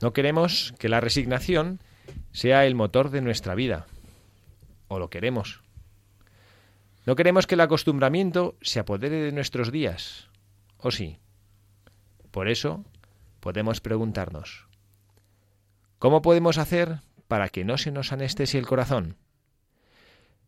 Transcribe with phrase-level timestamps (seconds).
[0.00, 1.80] No queremos que la resignación
[2.32, 3.86] sea el motor de nuestra vida.
[4.88, 5.60] ¿O lo queremos?
[7.06, 10.28] No queremos que el acostumbramiento se apodere de nuestros días.
[10.78, 11.18] ¿O sí?
[12.30, 12.84] Por eso
[13.40, 14.66] podemos preguntarnos,
[15.98, 19.16] ¿cómo podemos hacer para que no se nos anestesie el corazón?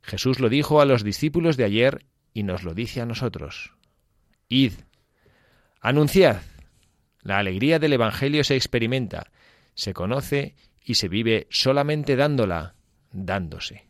[0.03, 3.75] Jesús lo dijo a los discípulos de ayer y nos lo dice a nosotros.
[4.49, 4.73] Id,
[5.81, 6.43] anunciad.
[7.23, 9.31] La alegría del Evangelio se experimenta
[9.75, 12.75] se conoce y se vive solamente dándola,
[13.13, 13.87] dándose.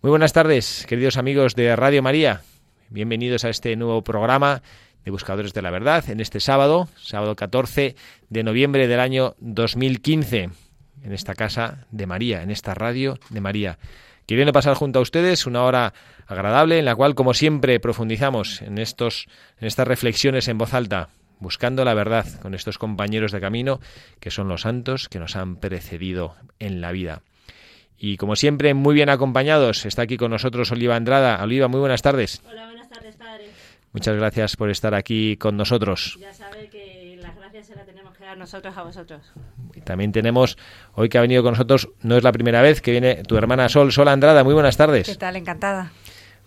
[0.00, 2.42] Muy buenas tardes, queridos amigos de Radio María.
[2.90, 4.62] Bienvenidos a este nuevo programa
[5.04, 7.96] de Buscadores de la Verdad en este sábado, sábado 14
[8.28, 10.50] de noviembre del año 2015,
[11.02, 13.78] en esta casa de María, en esta radio de María.
[14.26, 15.92] Queriendo pasar junto a ustedes una hora
[16.26, 19.26] agradable en la cual, como siempre, profundizamos en, estos,
[19.58, 23.80] en estas reflexiones en voz alta, buscando la verdad con estos compañeros de camino
[24.20, 27.22] que son los santos que nos han precedido en la vida.
[27.98, 31.42] Y como siempre, muy bien acompañados, está aquí con nosotros Oliva Andrada.
[31.42, 32.42] Oliva, muy buenas tardes.
[32.46, 33.44] Hola, buenas tardes, padre.
[33.92, 36.18] Muchas gracias por estar aquí con nosotros.
[36.20, 39.22] Ya sabe que las gracias se las tenemos que dar nosotros a vosotros.
[39.74, 40.58] Y también tenemos,
[40.94, 43.68] hoy que ha venido con nosotros, no es la primera vez que viene tu hermana
[43.68, 44.42] Sol, Sol Andrada.
[44.42, 45.06] Muy buenas tardes.
[45.06, 45.36] ¿Qué tal?
[45.36, 45.92] Encantada.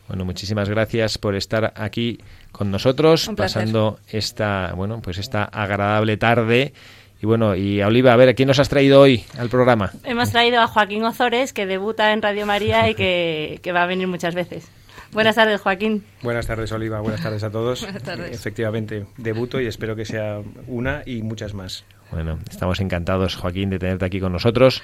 [0.08, 2.20] Bueno, muchísimas gracias por estar aquí
[2.52, 6.74] con nosotros, pasando esta, bueno, pues esta agradable tarde.
[7.22, 9.92] Y bueno, y Oliva, a ver, ¿a quién nos has traído hoy al programa?
[10.04, 13.88] Hemos traído a Joaquín Ozores, que debuta en Radio María y que, que va a
[13.88, 14.70] venir muchas veces.
[15.12, 16.04] Buenas tardes, Joaquín.
[16.22, 17.00] Buenas tardes, Oliva.
[17.00, 17.82] Buenas tardes a todos.
[17.84, 18.32] Buenas tardes.
[18.32, 21.86] Efectivamente, debuto y espero que sea una y muchas más.
[22.12, 24.82] Bueno, estamos encantados, Joaquín, de tenerte aquí con nosotros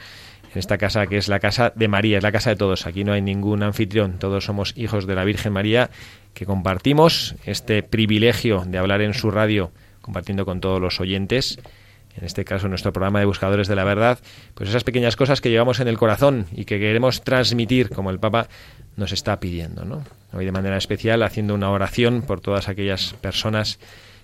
[0.53, 2.85] en esta casa que es la casa de María, es la casa de todos.
[2.85, 5.89] Aquí no hay ningún anfitrión, todos somos hijos de la Virgen María
[6.33, 9.71] que compartimos este privilegio de hablar en su radio,
[10.01, 11.59] compartiendo con todos los oyentes
[12.15, 14.19] en este caso nuestro programa de Buscadores de la Verdad,
[14.53, 18.19] pues esas pequeñas cosas que llevamos en el corazón y que queremos transmitir, como el
[18.19, 18.47] Papa
[18.95, 19.83] nos está pidiendo.
[19.85, 20.03] ¿no?
[20.31, 23.79] Hoy de manera especial haciendo una oración por todas aquellas personas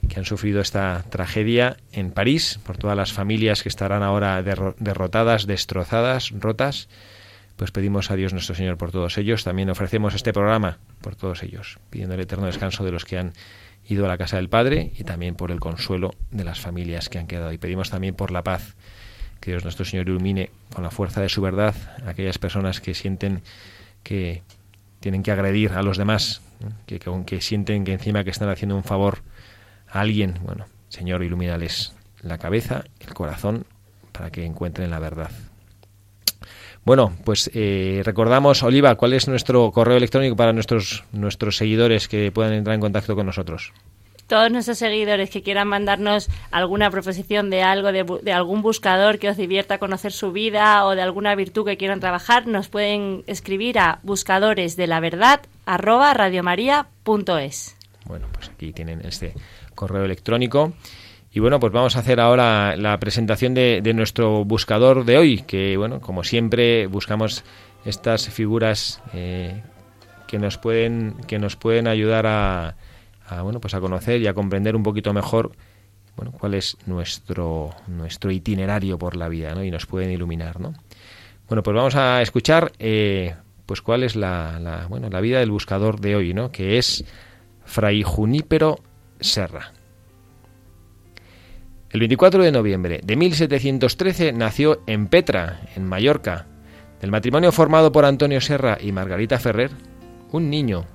[0.08, 5.46] que han sufrido esta tragedia en París, por todas las familias que estarán ahora derrotadas,
[5.46, 6.88] destrozadas, rotas,
[7.60, 9.44] pues pedimos a Dios nuestro Señor por todos ellos.
[9.44, 13.34] También ofrecemos este programa por todos ellos, pidiendo el eterno descanso de los que han
[13.86, 17.18] ido a la casa del Padre y también por el consuelo de las familias que
[17.18, 17.52] han quedado.
[17.52, 18.76] Y pedimos también por la paz,
[19.42, 21.76] que Dios nuestro Señor ilumine con la fuerza de su verdad
[22.06, 23.42] a aquellas personas que sienten
[24.04, 24.42] que
[25.02, 26.42] tienen que agredir a los demás,
[26.86, 29.20] que, que sienten que encima que están haciendo un favor
[29.92, 33.66] a alguien, bueno, Señor, ilumínales la cabeza, el corazón,
[34.12, 35.32] para que encuentren la verdad.
[36.86, 42.32] Bueno, pues eh, recordamos, Oliva, ¿cuál es nuestro correo electrónico para nuestros, nuestros seguidores que
[42.32, 43.74] puedan entrar en contacto con nosotros?
[44.28, 49.30] Todos nuestros seguidores que quieran mandarnos alguna proposición de algo, de, de, algún buscador que
[49.30, 53.80] os divierta conocer su vida o de alguna virtud que quieran trabajar, nos pueden escribir
[53.80, 55.42] a buscadores de la verdad
[58.06, 59.34] Bueno, pues aquí tienen este
[59.80, 60.74] correo electrónico.
[61.32, 65.78] Y bueno, pues vamos a hacer ahora la presentación de, nuestro buscador de hoy, que
[65.78, 67.46] bueno, como siempre buscamos
[67.86, 69.64] estas figuras eh,
[70.28, 72.76] que nos pueden que nos pueden ayudar a,
[73.42, 75.54] bueno pues a conocer y a comprender un poquito mejor
[76.18, 79.64] bueno cuál es nuestro nuestro itinerario por la vida ¿no?
[79.64, 80.74] y nos pueden iluminar ¿no?
[81.48, 83.34] bueno pues vamos a escuchar eh,
[83.66, 87.06] pues cuál es la, la, bueno la vida del buscador de hoy no que es
[87.64, 88.80] Fray Junípero
[89.20, 89.74] Serra.
[91.90, 96.46] El 24 de noviembre de 1713 nació en Petra, en Mallorca,
[97.02, 99.72] del matrimonio formado por Antonio Serra y Margarita Ferrer,
[100.32, 100.86] un niño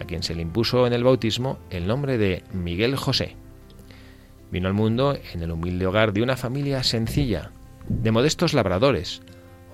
[0.00, 3.36] a quien se le impuso en el bautismo el nombre de Miguel José.
[4.50, 7.50] Vino al mundo en el humilde hogar de una familia sencilla,
[7.88, 9.22] de modestos labradores,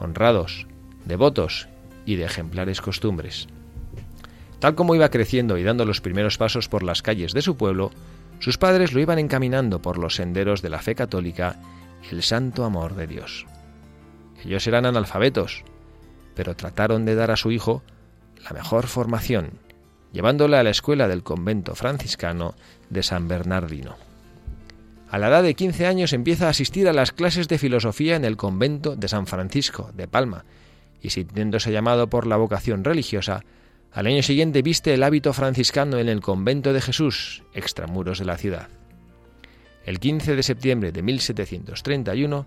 [0.01, 0.67] honrados,
[1.05, 1.69] devotos
[2.07, 3.49] y de ejemplares costumbres.
[4.65, 7.91] Tal como iba creciendo y dando los primeros pasos por las calles de su pueblo,
[8.39, 11.61] sus padres lo iban encaminando por los senderos de la fe católica
[12.11, 13.45] y el santo amor de Dios.
[14.43, 15.65] Ellos eran analfabetos,
[16.35, 17.83] pero trataron de dar a su hijo
[18.43, 19.51] la mejor formación,
[20.13, 22.55] llevándole a la escuela del convento franciscano
[22.89, 23.97] de San Bernardino.
[25.11, 28.25] A la edad de 15 años empieza a asistir a las clases de filosofía en
[28.25, 30.47] el convento de San Francisco de Palma
[31.03, 33.45] y sintiéndose llamado por la vocación religiosa,
[33.95, 38.37] al año siguiente viste el hábito franciscano en el convento de Jesús, extramuros de la
[38.37, 38.69] ciudad.
[39.87, 42.45] El 15 de septiembre de 1731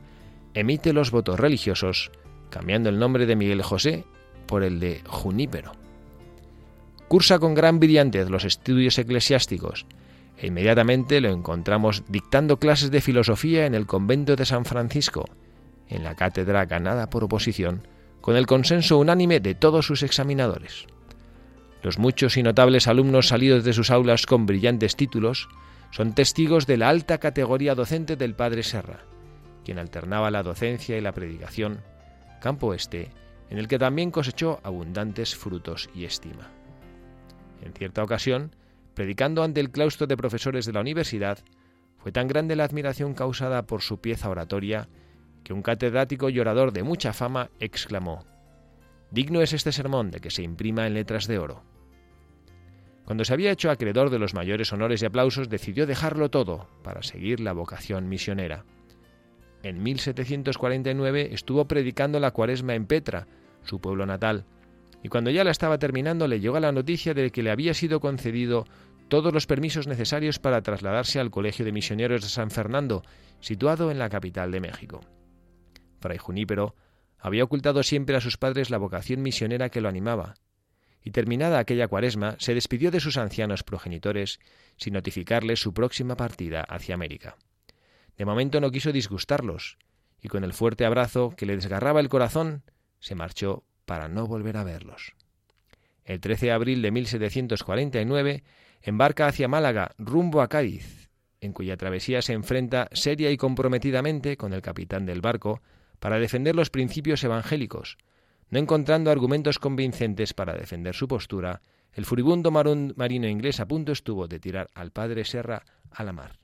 [0.54, 2.12] emite los votos religiosos,
[2.50, 4.04] cambiando el nombre de Miguel José
[4.46, 5.72] por el de Junípero.
[7.08, 9.86] Cursa con gran brillantez los estudios eclesiásticos
[10.38, 15.30] e inmediatamente lo encontramos dictando clases de filosofía en el convento de San Francisco,
[15.88, 17.88] en la cátedra ganada por oposición,
[18.20, 20.88] con el consenso unánime de todos sus examinadores.
[21.84, 25.48] Los muchos y notables alumnos salidos de sus aulas con brillantes títulos
[25.92, 29.02] son testigos de la alta categoría docente del padre Serra,
[29.64, 31.82] quien alternaba la docencia y la predicación,
[32.42, 33.12] campo este
[33.50, 36.50] en el que también cosechó abundantes frutos y estima.
[37.62, 38.56] En cierta ocasión,
[38.94, 41.40] predicando ante el claustro de profesores de la universidad,
[41.98, 44.90] fue tan grande la admiración causada por su pieza oratoria
[45.44, 48.26] que un catedrático y orador de mucha fama exclamó
[49.12, 51.64] Digno es este sermón de que se imprima en letras de oro.
[53.06, 57.04] Cuando se había hecho acreedor de los mayores honores y aplausos, decidió dejarlo todo para
[57.04, 58.66] seguir la vocación misionera.
[59.64, 63.28] En 1749 estuvo predicando la cuaresma en Petra,
[63.64, 64.46] su pueblo natal,
[65.04, 68.02] y cuando ya la estaba terminando le llegó la noticia de que le había sido
[68.02, 68.66] concedido
[69.08, 73.04] todos los permisos necesarios para trasladarse al Colegio de Misioneros de San Fernando,
[73.40, 75.00] situado en la capital de México.
[76.00, 76.76] Fray Junípero
[77.18, 80.36] había ocultado siempre a sus padres la vocación misionera que lo animaba,
[81.04, 84.40] y terminada aquella cuaresma se despidió de sus ancianos progenitores
[84.76, 87.38] sin notificarles su próxima partida hacia América.
[88.18, 89.78] De momento no quiso disgustarlos,
[90.22, 92.64] y con el fuerte abrazo que le desgarraba el corazón,
[93.00, 95.14] se marchó para no volver a verlos.
[96.04, 98.44] El 13 de abril de 1749
[98.82, 101.10] embarca hacia Málaga rumbo a Cádiz,
[101.42, 105.62] en cuya travesía se enfrenta seria y comprometidamente con el capitán del barco,
[106.00, 107.98] para defender los principios evangélicos.
[108.50, 111.62] No encontrando argumentos convincentes para defender su postura,
[111.94, 116.40] el furibundo marino inglés a punto estuvo de tirar al padre Serra a la mar.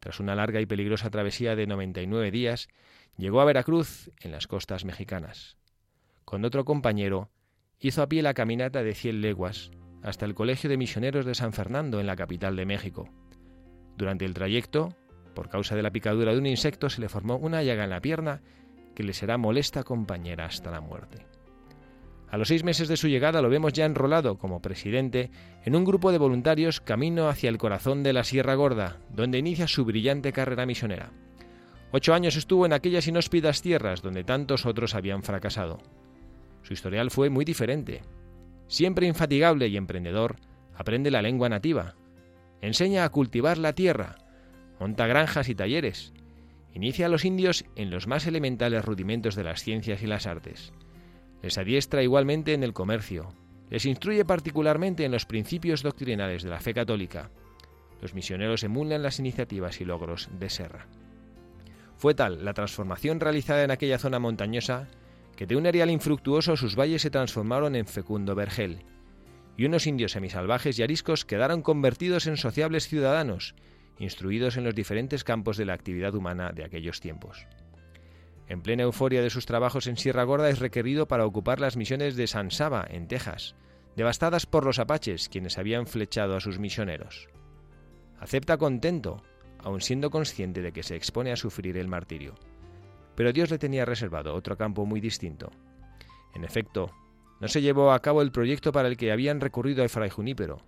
[0.00, 2.68] Tras una larga y peligrosa travesía de 99 días,
[3.16, 5.56] llegó a Veracruz, en las costas mexicanas.
[6.24, 7.30] Con otro compañero,
[7.78, 9.70] hizo a pie la caminata de cien leguas
[10.02, 13.08] hasta el Colegio de Misioneros de San Fernando, en la capital de México.
[13.96, 14.94] Durante el trayecto,
[15.34, 18.00] por causa de la picadura de un insecto se le formó una llaga en la
[18.00, 18.40] pierna
[18.94, 21.26] que le será molesta compañera hasta la muerte.
[22.30, 25.30] A los seis meses de su llegada lo vemos ya enrolado como presidente
[25.64, 29.68] en un grupo de voluntarios camino hacia el corazón de la Sierra Gorda, donde inicia
[29.68, 31.10] su brillante carrera misionera.
[31.92, 35.78] Ocho años estuvo en aquellas inhóspidas tierras donde tantos otros habían fracasado.
[36.62, 38.02] Su historial fue muy diferente.
[38.66, 40.36] Siempre infatigable y emprendedor,
[40.74, 41.94] aprende la lengua nativa.
[42.60, 44.16] Enseña a cultivar la tierra,
[44.84, 46.12] monta granjas y talleres,
[46.74, 50.74] inicia a los indios en los más elementales rudimentos de las ciencias y las artes.
[51.40, 53.32] Les adiestra igualmente en el comercio,
[53.70, 57.30] les instruye particularmente en los principios doctrinales de la fe católica.
[58.02, 60.86] Los misioneros emulan las iniciativas y logros de Serra.
[61.96, 64.88] Fue tal la transformación realizada en aquella zona montañosa
[65.34, 68.84] que de un areal infructuoso sus valles se transformaron en fecundo vergel,
[69.56, 73.54] y unos indios semisalvajes y ariscos quedaron convertidos en sociables ciudadanos
[73.98, 77.46] instruidos en los diferentes campos de la actividad humana de aquellos tiempos.
[78.48, 82.16] En plena euforia de sus trabajos en Sierra Gorda es requerido para ocupar las misiones
[82.16, 83.54] de San Saba, en Texas,
[83.96, 87.28] devastadas por los apaches, quienes habían flechado a sus misioneros.
[88.18, 89.22] Acepta contento,
[89.58, 92.34] aun siendo consciente de que se expone a sufrir el martirio.
[93.14, 95.50] Pero Dios le tenía reservado otro campo muy distinto.
[96.34, 96.90] En efecto,
[97.40, 100.58] no se llevó a cabo el proyecto para el que habían recurrido a Fray Junípero,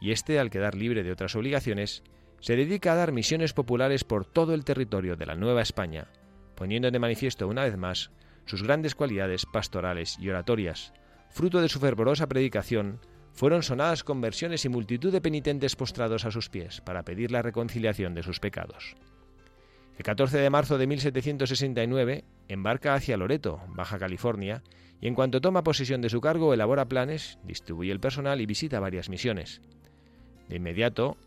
[0.00, 2.02] y éste, al quedar libre de otras obligaciones,
[2.40, 6.08] se dedica a dar misiones populares por todo el territorio de la Nueva España,
[6.54, 8.10] poniendo de manifiesto una vez más
[8.44, 10.92] sus grandes cualidades pastorales y oratorias.
[11.30, 13.00] Fruto de su fervorosa predicación,
[13.32, 18.14] fueron sonadas conversiones y multitud de penitentes postrados a sus pies para pedir la reconciliación
[18.14, 18.96] de sus pecados.
[19.98, 24.62] El 14 de marzo de 1769 embarca hacia Loreto, Baja California,
[25.00, 28.80] y en cuanto toma posesión de su cargo elabora planes, distribuye el personal y visita
[28.80, 29.60] varias misiones.
[30.48, 31.18] De inmediato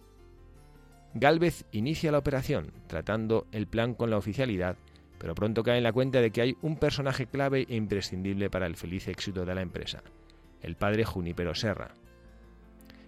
[1.14, 4.78] Gálvez inicia la operación, tratando el plan con la oficialidad,
[5.18, 8.68] pero pronto cae en la cuenta de que hay un personaje clave e imprescindible para
[8.68, 10.04] el feliz éxito de la empresa,
[10.62, 11.92] el padre Junípero Serra.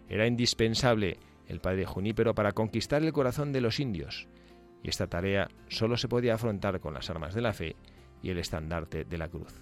[0.10, 1.18] Era indispensable
[1.48, 4.28] el padre Junípero para conquistar el corazón de los indios,
[4.84, 7.76] y esta tarea solo se podía afrontar con las armas de la fe
[8.24, 9.54] y el estandarte de la cruz.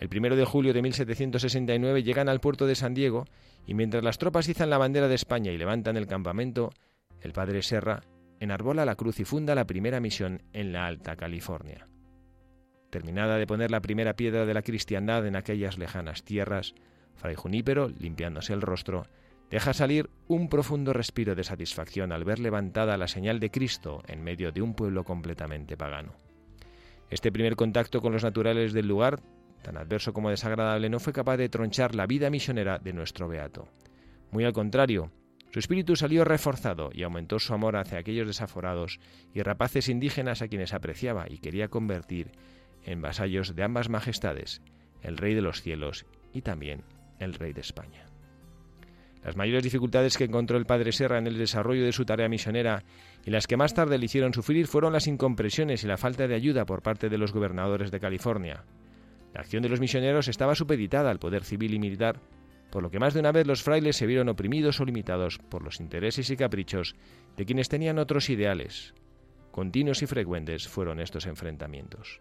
[0.00, 3.24] El primero de julio de 1769 llegan al puerto de San Diego
[3.66, 6.72] y mientras las tropas izan la bandera de España y levantan el campamento,
[7.22, 8.02] el padre Serra
[8.40, 11.86] enarbola la cruz y funda la primera misión en la Alta California.
[12.90, 16.74] Terminada de poner la primera piedra de la cristiandad en aquellas lejanas tierras,
[17.14, 19.06] Fray Junípero, limpiándose el rostro,
[19.50, 24.24] deja salir un profundo respiro de satisfacción al ver levantada la señal de Cristo en
[24.24, 26.14] medio de un pueblo completamente pagano.
[27.10, 29.20] Este primer contacto con los naturales del lugar,
[29.62, 33.68] tan adverso como desagradable, no fue capaz de tronchar la vida misionera de nuestro beato.
[34.30, 35.12] Muy al contrario,
[35.52, 39.00] su espíritu salió reforzado y aumentó su amor hacia aquellos desaforados
[39.34, 42.30] y rapaces indígenas a quienes apreciaba y quería convertir
[42.84, 44.62] en vasallos de ambas majestades,
[45.02, 46.84] el Rey de los cielos y también
[47.18, 48.06] el Rey de España.
[49.22, 52.82] Las mayores dificultades que encontró el padre Serra en el desarrollo de su tarea misionera
[53.26, 56.34] y las que más tarde le hicieron sufrir fueron las incompresiones y la falta de
[56.34, 58.64] ayuda por parte de los gobernadores de California.
[59.34, 62.20] La acción de los misioneros estaba supeditada al poder civil y militar,
[62.72, 65.62] por lo que más de una vez los frailes se vieron oprimidos o limitados por
[65.62, 66.96] los intereses y caprichos
[67.36, 68.94] de quienes tenían otros ideales.
[69.50, 72.18] Continuos y frecuentes fueron estos enfrentamientos.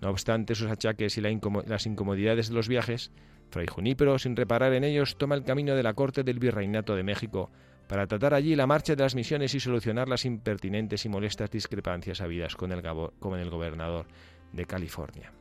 [0.00, 3.12] No obstante sus achaques y las incomodidades de los viajes,
[3.50, 7.02] Fray Junípero, sin reparar en ellos, toma el camino de la corte del Virreinato de
[7.02, 7.50] México
[7.86, 12.22] para tratar allí la marcha de las misiones y solucionar las impertinentes y molestas discrepancias
[12.22, 12.82] habidas con el,
[13.18, 14.06] con el gobernador
[14.54, 15.37] de California.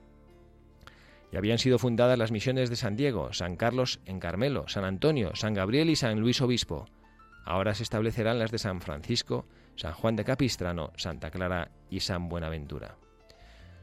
[1.31, 5.35] Ya habían sido fundadas las misiones de San Diego, San Carlos en Carmelo, San Antonio,
[5.35, 6.85] San Gabriel y San Luis Obispo.
[7.45, 12.29] Ahora se establecerán las de San Francisco, San Juan de Capistrano, Santa Clara y San
[12.29, 12.97] Buenaventura.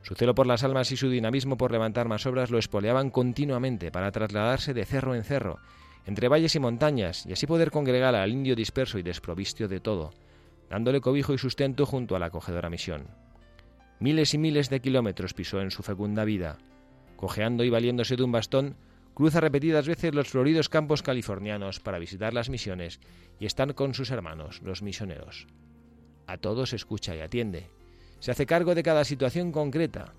[0.02, 3.90] Su celo por las almas y su dinamismo por levantar más obras lo espoleaban continuamente
[3.90, 5.60] para trasladarse de cerro en cerro,
[6.04, 10.12] entre valles y montañas, y así poder congregar al indio disperso y desprovisto de todo,
[10.68, 13.06] dándole cobijo y sustento junto a la acogedora misión.
[13.98, 16.58] Miles y miles de kilómetros pisó en su fecunda vida.
[17.16, 18.76] Cojeando y valiéndose de un bastón,
[19.14, 23.00] cruza repetidas veces los floridos campos californianos para visitar las misiones
[23.38, 25.46] y estar con sus hermanos, los misioneros.
[26.26, 27.70] A todos escucha y atiende,
[28.18, 30.14] se hace cargo de cada situación concreta,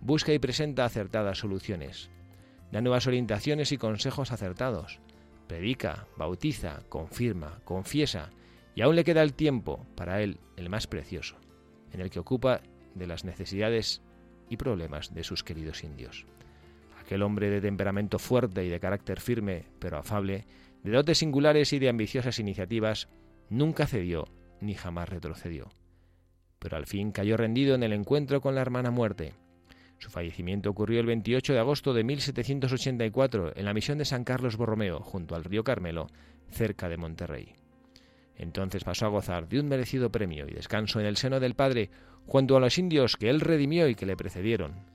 [0.00, 2.10] busca y presenta acertadas soluciones,
[2.72, 5.00] da nuevas orientaciones y consejos acertados,
[5.46, 8.30] predica, bautiza, confirma, confiesa,
[8.74, 11.36] y aún le queda el tiempo para él, el más precioso,
[11.92, 12.62] en el que ocupa
[12.94, 14.02] de las necesidades
[14.48, 16.26] y problemas de sus queridos indios.
[17.00, 20.46] Aquel hombre de temperamento fuerte y de carácter firme, pero afable,
[20.82, 23.08] de dotes singulares y de ambiciosas iniciativas,
[23.48, 24.26] nunca cedió
[24.60, 25.68] ni jamás retrocedió
[26.62, 29.34] pero al fin cayó rendido en el encuentro con la hermana muerte.
[29.98, 34.56] Su fallecimiento ocurrió el 28 de agosto de 1784 en la misión de San Carlos
[34.56, 36.06] Borromeo, junto al río Carmelo,
[36.50, 37.54] cerca de Monterrey.
[38.36, 41.90] Entonces pasó a gozar de un merecido premio y descanso en el seno del Padre,
[42.26, 44.86] junto a los indios que él redimió y que le precedieron.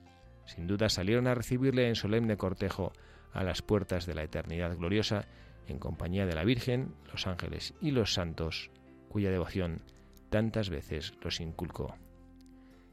[0.46, 2.92] Sin duda salieron a recibirle en solemne cortejo
[3.32, 5.26] a las puertas de la eternidad gloriosa,
[5.66, 8.70] en compañía de la Virgen, los ángeles y los santos,
[9.08, 9.82] cuya devoción
[10.30, 11.96] tantas veces los inculcó.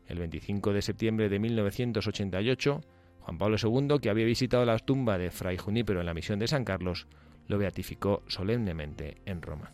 [0.07, 2.81] El 25 de septiembre de 1988,
[3.21, 6.47] Juan Pablo II, que había visitado la tumba de Fray Junípero en la misión de
[6.47, 7.07] San Carlos,
[7.47, 9.73] lo beatificó solemnemente en Roma.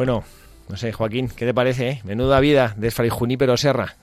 [0.00, 0.24] Bueno,
[0.70, 1.90] no sé, Joaquín, ¿qué te parece?
[1.90, 2.00] Eh?
[2.04, 3.96] Menuda vida de Fray Junípero Serra.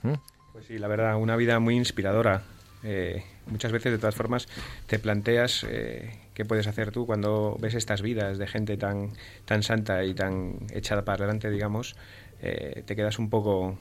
[0.52, 2.42] Pues sí, la verdad, una vida muy inspiradora.
[2.84, 4.46] Eh, muchas veces, de todas formas,
[4.86, 9.10] te planteas eh, qué puedes hacer tú cuando ves estas vidas de gente tan,
[9.44, 11.96] tan santa y tan echada para adelante, digamos.
[12.38, 13.76] te quedas un poco,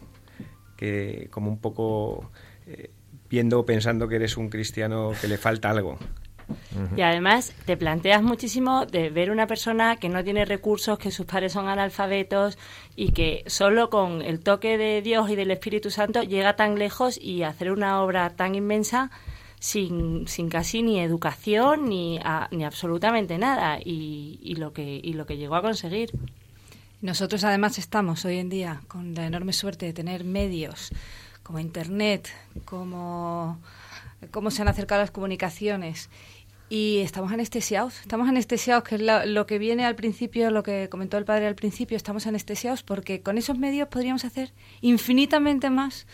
[0.75, 2.31] que, como un poco
[3.29, 5.99] viendo, pensando que eres un cristiano que le falta algo.
[6.95, 11.25] Y además te planteas muchísimo de ver una persona que no tiene recursos, que sus
[11.25, 12.57] padres son analfabetos
[12.95, 17.19] y que solo con el toque de Dios y del Espíritu Santo llega tan lejos
[17.19, 19.11] y hacer una obra tan inmensa
[19.59, 22.19] sin, sin casi ni educación ni,
[22.51, 26.11] ni absolutamente nada y, y, lo que, y lo que llegó a conseguir.
[27.01, 30.89] Nosotros además estamos hoy en día con la enorme suerte de tener medios
[31.43, 32.29] como Internet,
[32.65, 33.59] como
[34.31, 36.09] cómo se han acercado las comunicaciones
[36.69, 41.17] y estamos anestesiados, estamos anestesiados, que es lo, que viene al principio, lo que comentó
[41.17, 46.07] el padre al principio, estamos anestesiados porque con esos medios podríamos hacer infinitamente más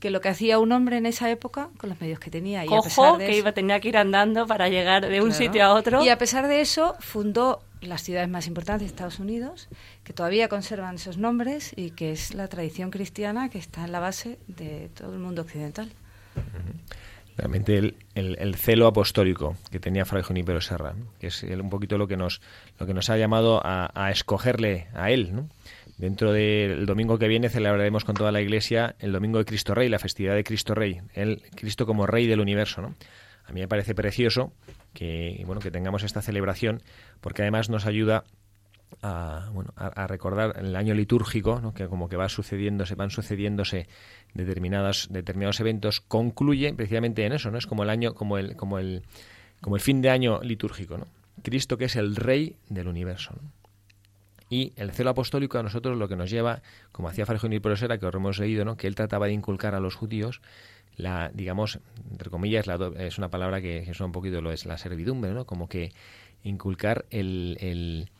[0.00, 2.64] que lo que hacía un hombre en esa época con los medios que tenía.
[2.64, 5.64] Y a pesar de que iba, tenía que ir andando para llegar de un sitio
[5.64, 6.04] a otro.
[6.04, 9.68] Y a pesar de eso, fundó las ciudades más importantes de Estados Unidos,
[10.04, 13.98] que todavía conservan esos nombres y que es la tradición cristiana que está en la
[13.98, 15.90] base de todo el mundo occidental
[17.38, 22.08] realmente el, el, celo apostólico que tenía Fray Junípero Serra, que es un poquito lo
[22.08, 22.42] que nos,
[22.80, 25.34] lo que nos ha llamado a, escogerle a él.
[25.34, 25.48] ¿no?
[25.98, 29.88] Dentro del domingo que viene celebraremos con toda la Iglesia el Domingo de Cristo Rey,
[29.88, 32.82] la festividad de Cristo Rey, el Cristo como Rey del universo.
[32.82, 32.96] ¿no?
[33.46, 34.52] A mí me parece precioso
[34.92, 36.82] que, bueno, que tengamos esta celebración
[37.20, 38.24] porque además nos ayuda
[39.02, 41.72] a, bueno, a, recordar el año litúrgico, ¿no?
[41.72, 43.86] que como que va sucediéndose, van sucediéndose
[44.34, 45.08] determinados,
[45.60, 47.58] eventos, concluye precisamente en eso, ¿no?
[47.58, 49.02] Es como el año, como el, como el,
[49.60, 51.06] como el fin de año litúrgico, ¿no?
[51.42, 53.34] Cristo que es el rey del universo.
[54.50, 57.98] Y el celo apostólico a nosotros lo que nos lleva, como hacía Fray y Prosera,
[57.98, 58.76] que os hemos leído, ¿no?
[58.76, 60.40] que él trataba de inculcar a los judíos
[60.98, 61.78] la, digamos,
[62.10, 65.46] entre comillas, la, es una palabra que, es un poquito lo es la servidumbre, ¿no?
[65.46, 65.92] Como que
[66.42, 68.10] inculcar el, el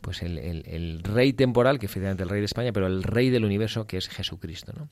[0.00, 3.44] pues el, el, rey temporal, que efectivamente el rey de España, pero el rey del
[3.44, 4.88] universo, que es Jesucristo, ¿no?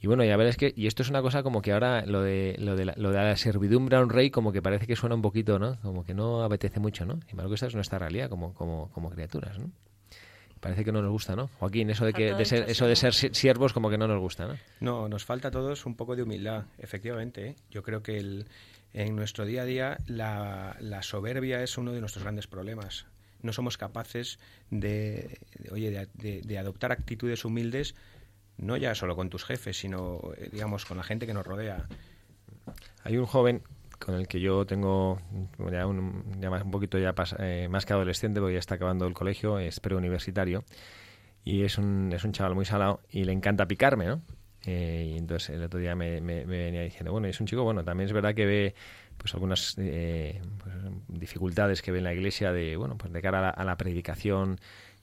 [0.00, 2.56] Y bueno, ya verás que, y esto es una cosa como que ahora lo de,
[2.58, 5.14] lo de, la, lo de la servidumbre a un rey como que parece que suena
[5.14, 5.80] un poquito, ¿no?
[5.80, 7.18] Como que no apetece mucho, ¿no?
[7.30, 9.70] Y malo que esta es nuestra realidad como, como, como criaturas, ¿no?
[10.60, 11.48] Parece que no nos gusta, ¿no?
[11.58, 14.46] Joaquín, eso de que de ser, eso de ser siervos como que no nos gusta,
[14.46, 14.56] ¿no?
[14.80, 17.48] No, nos falta a todos un poco de humildad, efectivamente.
[17.48, 17.56] ¿eh?
[17.70, 18.46] Yo creo que el,
[18.92, 23.06] en nuestro día a día la, la soberbia es uno de nuestros grandes problemas
[23.42, 24.38] no somos capaces
[24.70, 25.38] de,
[25.70, 27.94] oye, de, adoptar actitudes humildes,
[28.58, 31.86] no ya solo con tus jefes, sino, eh, digamos, con la gente que nos rodea.
[33.04, 33.62] Hay un joven
[33.98, 35.18] con el que yo tengo
[35.70, 39.14] ya un, más, un poquito ya eh, más que adolescente, porque ya está acabando el
[39.14, 40.64] colegio, es preuniversitario,
[41.44, 44.22] y es un, es un chaval muy salado y le encanta picarme, ¿no?
[44.66, 47.84] Eh, y entonces el otro día me, me, venía diciendo, bueno, es un chico, bueno,
[47.84, 48.74] también es verdad que ve
[49.16, 50.74] pues algunas eh, pues,
[51.08, 54.58] dificultades que ve en la iglesia de, bueno, pues de cara a la, predicación.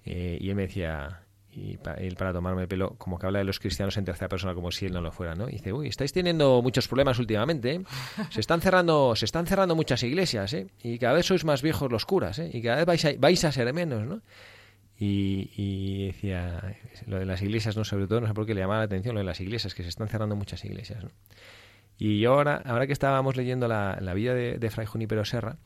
[0.06, 1.23] Eh, y él me decía,
[1.56, 4.54] y él para tomarme el pelo, como que habla de los cristianos en tercera persona
[4.54, 5.48] como si él no lo fuera, ¿no?
[5.48, 7.82] Y dice, uy, estáis teniendo muchos problemas últimamente,
[8.30, 10.68] Se están cerrando, se están cerrando muchas iglesias, ¿eh?
[10.82, 12.50] Y cada vez sois más viejos los curas, ¿eh?
[12.54, 14.22] Y cada vez vais a, vais a ser menos, ¿no?
[15.06, 18.80] Y, decía, lo de las iglesias, no sobre todo, no sé por qué le llamaba
[18.80, 21.04] la atención lo de las iglesias, que se están cerrando muchas iglesias.
[21.98, 25.58] Y ahora, ahora que estábamos leyendo la, vida de, Fray Junípero Serra,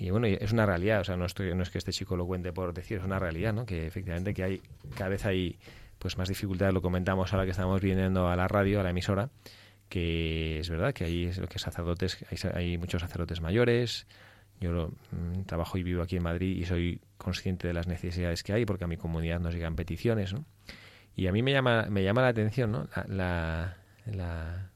[0.00, 2.24] y bueno, es una realidad, o sea, no, estoy, no es que este chico lo
[2.24, 3.66] cuente por decir, es una realidad, ¿no?
[3.66, 4.62] Que efectivamente que hay,
[4.96, 5.58] cada vez hay
[5.98, 9.28] pues más dificultades, lo comentamos ahora que estamos viniendo a la radio, a la emisora,
[9.88, 14.06] que es verdad que hay lo que sacerdotes, hay, hay muchos sacerdotes mayores,
[14.60, 18.52] yo mm, trabajo y vivo aquí en Madrid y soy consciente de las necesidades que
[18.52, 20.44] hay porque a mi comunidad nos llegan peticiones, ¿no?
[21.16, 22.88] Y a mí me llama, me llama la atención, ¿no?
[22.94, 24.70] La, la, la,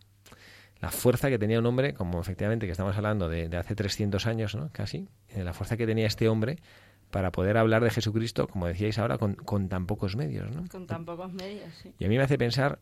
[0.90, 4.54] fuerza que tenía un hombre, como efectivamente que estamos hablando de, de hace 300 años,
[4.54, 4.70] ¿no?
[4.72, 6.58] Casi, eh, la fuerza que tenía este hombre
[7.10, 10.64] para poder hablar de Jesucristo, como decíais ahora, con, con tan pocos medios, ¿no?
[10.68, 11.92] Con tan pocos medios, sí.
[11.98, 12.78] Y a mí me hace pensar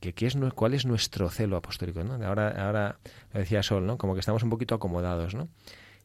[0.00, 2.14] que qué es, cuál es nuestro celo apostólico, ¿no?
[2.24, 2.98] Ahora, ahora
[3.32, 3.98] lo decía Sol, ¿no?
[3.98, 5.48] Como que estamos un poquito acomodados, ¿no?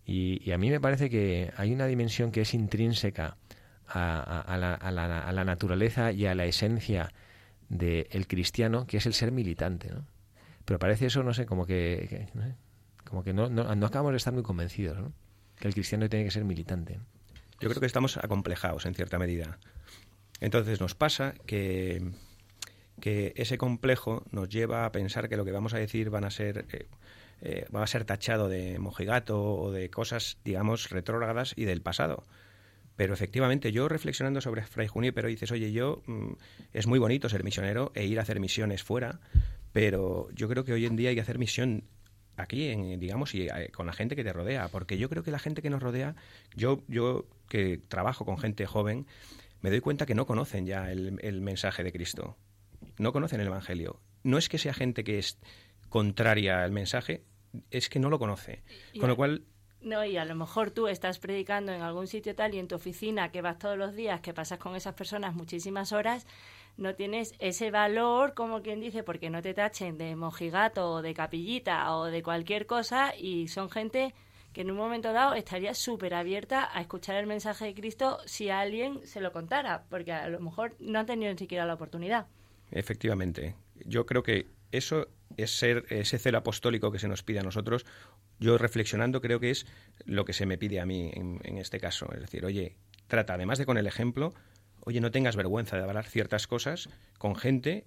[0.06, 3.38] Y, a mí me parece que hay una dimensión que es intrínseca
[3.88, 7.12] a, la, naturaleza y a la esencia
[7.70, 10.06] del cristiano, que es el ser militante, ¿no?
[10.66, 12.28] Pero parece eso, no sé, como que,
[13.04, 15.14] como que no, no, acabamos de estar muy convencidos, ¿no?
[15.58, 17.00] Que el cristiano tiene que ser militante.
[17.62, 19.60] Yo creo que estamos acomplejados en cierta medida.
[20.42, 22.12] Entonces nos pasa que
[23.00, 26.32] que ese complejo nos lleva a pensar que lo que vamos a decir van a
[26.32, 26.88] ser eh,
[27.42, 32.24] eh, va a ser tachado de mojigato o de cosas, digamos, retrógradas y del pasado.
[32.96, 36.34] Pero efectivamente, yo reflexionando sobre Fray pero dices, oye, yo mm,
[36.74, 39.20] es muy bonito ser misionero e ir a hacer misiones fuera,
[39.76, 41.84] pero yo creo que hoy en día hay que hacer misión
[42.38, 45.32] aquí, en, digamos, y eh, con la gente que te rodea, porque yo creo que
[45.32, 46.16] la gente que nos rodea,
[46.56, 49.06] yo, yo que trabajo con gente joven,
[49.60, 52.38] me doy cuenta que no conocen ya el mensaje de Cristo
[52.98, 54.00] no conocen el Evangelio.
[54.24, 55.38] No es que sea gente que es
[55.90, 57.24] contraria al mensaje,
[57.72, 58.64] es que no lo conoce.
[59.00, 59.44] Con lo cual...
[59.82, 62.76] No, y a lo mejor tú estás predicando en algún sitio tal y en tu
[62.76, 66.26] oficina, que vas todos los días, que pasas con esas personas muchísimas horas,
[66.78, 71.14] no tienes ese valor, como quien dice, porque no te tachen de mojigato o de
[71.14, 74.14] capillita o de cualquier cosa y son gente
[74.54, 78.50] que en un momento dado estaría súper abierta a escuchar el mensaje de Cristo si
[78.50, 82.28] alguien se lo contara, porque a lo mejor no han tenido ni siquiera la oportunidad.
[82.72, 83.56] Efectivamente.
[83.86, 87.86] Yo creo que eso es ser ese celo apostólico que se nos pide a nosotros.
[88.40, 89.66] Yo reflexionando creo que es
[90.06, 92.08] lo que se me pide a mí en, en este caso.
[92.14, 94.34] Es decir, oye, trata, además de con el ejemplo,
[94.86, 97.86] oye, no tengas vergüenza de hablar ciertas cosas con gente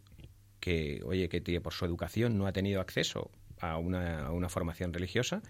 [0.61, 3.30] que, oye, que por su educación no ha tenido acceso
[3.61, 5.42] a una, a una formación religiosa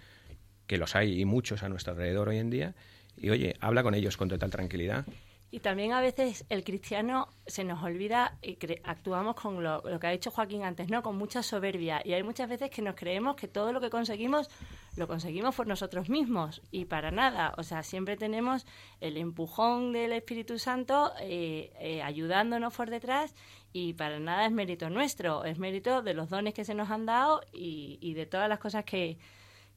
[0.66, 2.74] que los hay y muchos a nuestro alrededor hoy en día,
[3.16, 5.06] y oye, habla con ellos con total tranquilidad.
[5.50, 10.11] Y también a veces el cristiano se nos olvida y actuamos con lo, que ha
[10.11, 11.02] dicho Joaquín antes, ¿no?
[11.02, 12.02] Con mucha soberbia.
[12.04, 14.50] Y hay muchas veces que nos creemos que todo lo que conseguimos
[14.96, 16.61] lo conseguimos por nosotros mismos.
[16.70, 17.54] Y para nada.
[17.56, 18.66] O sea, siempre tenemos
[19.00, 23.34] el empujón del Espíritu Santo eh, eh, ayudándonos por detrás
[23.72, 25.44] y para nada es mérito nuestro.
[25.44, 28.58] Es mérito de los dones que se nos han dado y, y de todas las
[28.58, 29.18] cosas que,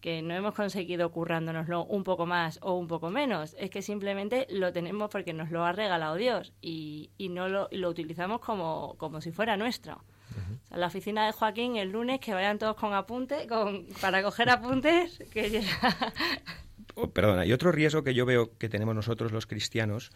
[0.02, 4.48] que no hemos conseguido currándonoslo un poco más o un poco menos, es que simplemente
[4.50, 8.96] lo tenemos porque nos lo ha regalado Dios y, y no lo, lo, utilizamos como,
[8.98, 10.04] como si fuera nuestro.
[10.72, 15.24] la oficina de Joaquín el lunes que vayan todos con apunte, con, para coger apuntes,
[15.32, 15.64] que
[16.96, 20.12] oh, perdona, y otro riesgo que yo veo que tenemos nosotros los cristianos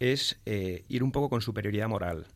[0.00, 2.26] es eh, ir un poco con superioridad moral.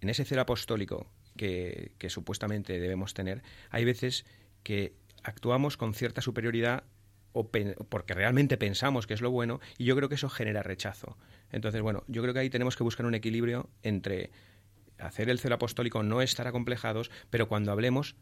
[0.00, 4.26] En ese celo apostólico que, que supuestamente debemos tener, hay veces
[4.62, 4.94] que
[5.26, 6.84] actuamos con cierta superioridad
[7.32, 11.18] o porque realmente pensamos que es lo bueno y yo creo que eso genera rechazo.
[11.52, 14.30] Entonces, bueno, yo creo que ahí tenemos que buscar un equilibrio entre
[14.98, 18.16] hacer el celo apostólico, no estar acomplejados, pero cuando hablemos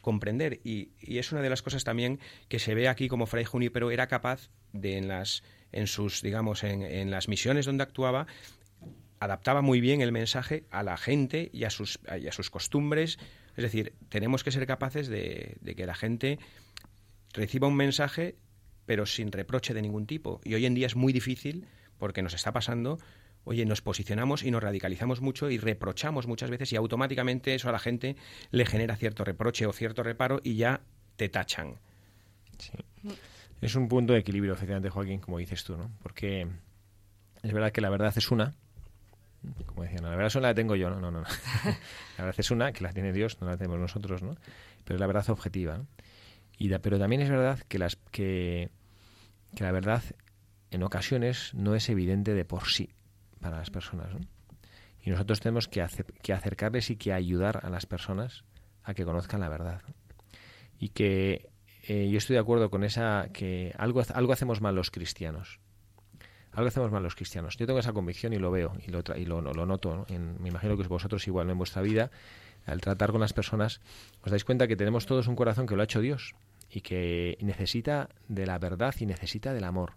[0.00, 3.90] comprender y, es una de las cosas también que se ve aquí como Fray pero
[3.90, 8.26] era capaz de en las en sus digamos en, las misiones donde actuaba
[9.18, 13.18] adaptaba muy bien el mensaje a la gente y a sus costumbres.
[13.56, 16.38] Es decir, tenemos que ser capaces de, que la gente
[17.32, 18.36] reciba un mensaje
[18.86, 20.40] pero sin reproche de ningún tipo.
[20.44, 21.66] Y hoy en día es muy difícil
[21.98, 22.98] porque nos está pasando,
[23.44, 27.72] oye, nos posicionamos y nos radicalizamos mucho y reprochamos muchas veces y automáticamente eso a
[27.72, 28.16] la gente
[28.50, 30.82] le genera cierto reproche o cierto reparo y ya
[31.16, 31.78] te tachan.
[32.58, 32.72] Sí.
[33.62, 35.90] Es un punto de equilibrio, efectivamente, Joaquín, como dices tú, ¿no?
[36.02, 36.46] Porque
[37.42, 38.54] es verdad que la verdad es una,
[39.66, 41.22] como decían, la verdad solo la tengo yo, no, no, no.
[42.18, 44.36] la verdad es una, que la tiene Dios, no la tenemos nosotros, ¿no?
[44.84, 45.84] Pero es la verdad objetiva.
[46.58, 48.70] Pero también es verdad que,
[49.58, 50.02] la verdad
[50.70, 52.90] en ocasiones no es evidente de por sí
[53.40, 54.20] para las personas, ¿no?
[55.02, 55.84] Y nosotros tenemos que,
[56.22, 58.44] que acercarles y que ayudar a las personas
[58.82, 59.82] a que conozcan la verdad.
[60.78, 61.50] Y que
[61.86, 65.60] eh, yo estoy de acuerdo con esa que algo, algo hacemos mal los cristianos
[66.54, 67.56] algo hacemos mal los cristianos.
[67.56, 70.06] Yo tengo esa convicción y lo veo y lo, y lo, noto.
[70.08, 72.10] Me imagino que vosotros igual en vuestra vida,
[72.64, 73.80] al tratar con las personas,
[74.22, 76.34] os dais cuenta que tenemos todos un corazón que lo ha hecho Dios
[76.70, 79.94] y que necesita de la verdad y necesita del amor.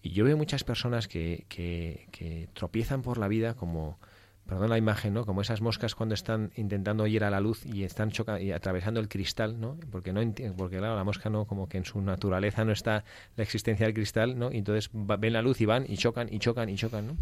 [0.00, 3.98] Y yo veo muchas personas que, que tropiezan por la vida como
[4.48, 5.26] perdón la imagen, ¿no?
[5.26, 8.98] Como esas moscas cuando están intentando ir a la luz y están choca y atravesando
[8.98, 9.76] el cristal, ¿no?
[9.92, 10.22] Porque no
[10.56, 13.04] porque claro, la mosca no como que en su naturaleza no está
[13.36, 14.50] la existencia del cristal, ¿no?
[14.50, 17.16] Y entonces ven la luz y van y chocan y chocan y chocan, ¿no?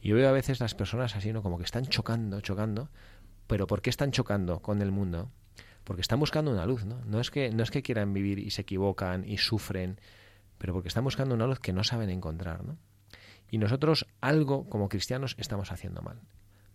[0.00, 1.42] Y yo veo a veces las personas así, ¿no?
[1.42, 2.88] Como que están chocando, chocando,
[3.48, 5.28] pero ¿por qué están chocando con el mundo?
[5.82, 7.00] Porque están buscando una luz, ¿no?
[7.04, 9.98] No es que no es que quieran vivir y se equivocan y sufren,
[10.56, 12.78] pero porque están buscando una luz que no saben encontrar, ¿no?
[13.50, 16.20] Y nosotros algo como cristianos estamos haciendo mal.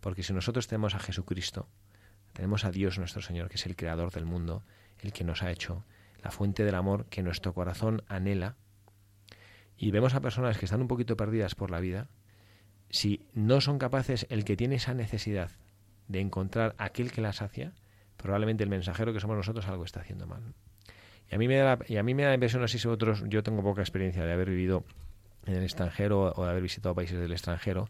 [0.05, 1.67] Porque si nosotros tenemos a Jesucristo,
[2.33, 4.61] tenemos a Dios nuestro Señor, que es el creador del mundo,
[4.99, 5.83] el que nos ha hecho,
[6.23, 8.55] la fuente del amor que nuestro corazón anhela,
[9.79, 12.07] y vemos a personas que están un poquito perdidas por la vida,
[12.91, 15.49] si no son capaces, el que tiene esa necesidad
[16.07, 17.73] de encontrar aquel que la sacia,
[18.15, 20.43] probablemente el mensajero que somos nosotros algo está haciendo mal.
[21.31, 22.87] Y a mí me da la, y a mí me da la impresión, así si
[22.87, 24.83] vosotros, yo tengo poca experiencia de haber vivido
[25.47, 27.89] en el extranjero o de haber visitado países del extranjero,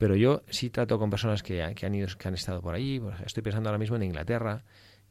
[0.00, 2.98] pero yo sí trato con personas que, han, ido, que han estado por allí.
[2.98, 4.64] Pues estoy pensando ahora mismo en Inglaterra,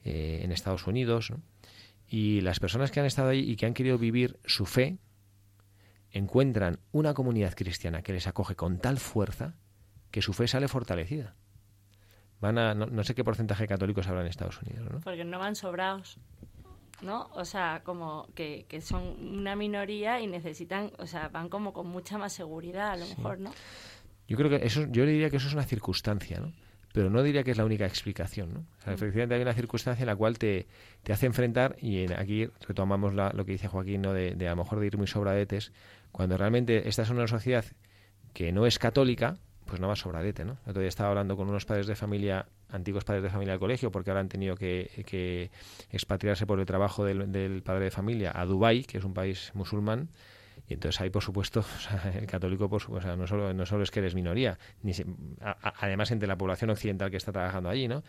[0.04, 1.32] eh, en Estados Unidos.
[2.08, 4.97] Y las personas que han estado ahí y que han querido vivir su fe
[6.10, 9.54] encuentran una comunidad cristiana que les acoge con tal fuerza
[10.10, 11.36] que su fe sale fortalecida.
[12.41, 14.89] Van a, no, sé qué porcentaje de católicos habrá en Estados Unidos.
[14.91, 15.02] ¿no?
[15.02, 16.17] Porque no van sobrados.
[17.04, 17.30] ¿no?
[17.34, 19.04] O sea, como que, que, son
[19.38, 23.39] una minoría y necesitan, o sea, van como con mucha más seguridad, a lo mejor,
[23.39, 23.52] ¿no?
[24.30, 26.54] Yo creo que eso, yo le diría que eso es una circunstancia, ¿no?
[26.94, 28.60] Pero no diría que es la única explicación, ¿no?
[28.60, 28.96] O sea, mm.
[28.96, 30.68] efectivamente hay una circunstancia en la cual te,
[31.02, 34.13] te hace enfrentar, y aquí retomamos lo que dice Joaquín, ¿no?
[34.13, 35.72] De, a lo mejor de ir muy sobradetes,
[36.12, 37.65] cuando realmente esta es una sociedad
[38.34, 40.58] que no es católica, pues no va sobradete, ¿no?
[40.65, 44.12] Todavía estaba hablando con unos padres de familia, antiguos padres de familia del colegio, porque
[44.12, 45.50] ahora han tenido que,
[45.92, 50.10] expatriarse por el trabajo del, padre de familia a Dubái, que es un país musulmán,
[50.69, 51.65] y entonces ahí, por supuesto,
[52.13, 54.93] el católico, por supuesto, no, solo, no solo es que eres minoría, ni
[55.41, 58.03] además entre la población occidental que está trabajando allí, ¿no?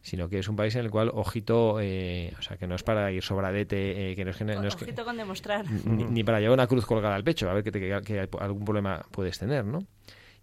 [0.00, 2.82] sino que es un país en el cual, ojito, eh, o sea, que no es
[2.82, 4.44] para ir sobradete, eh, que no es que...
[4.44, 5.64] No, es ojito con demostrar.
[5.66, 9.00] Ni, para llevar una cruz colgada al pecho, a ver que, te, que algún problema
[9.10, 9.86] puedes tener, ¿no?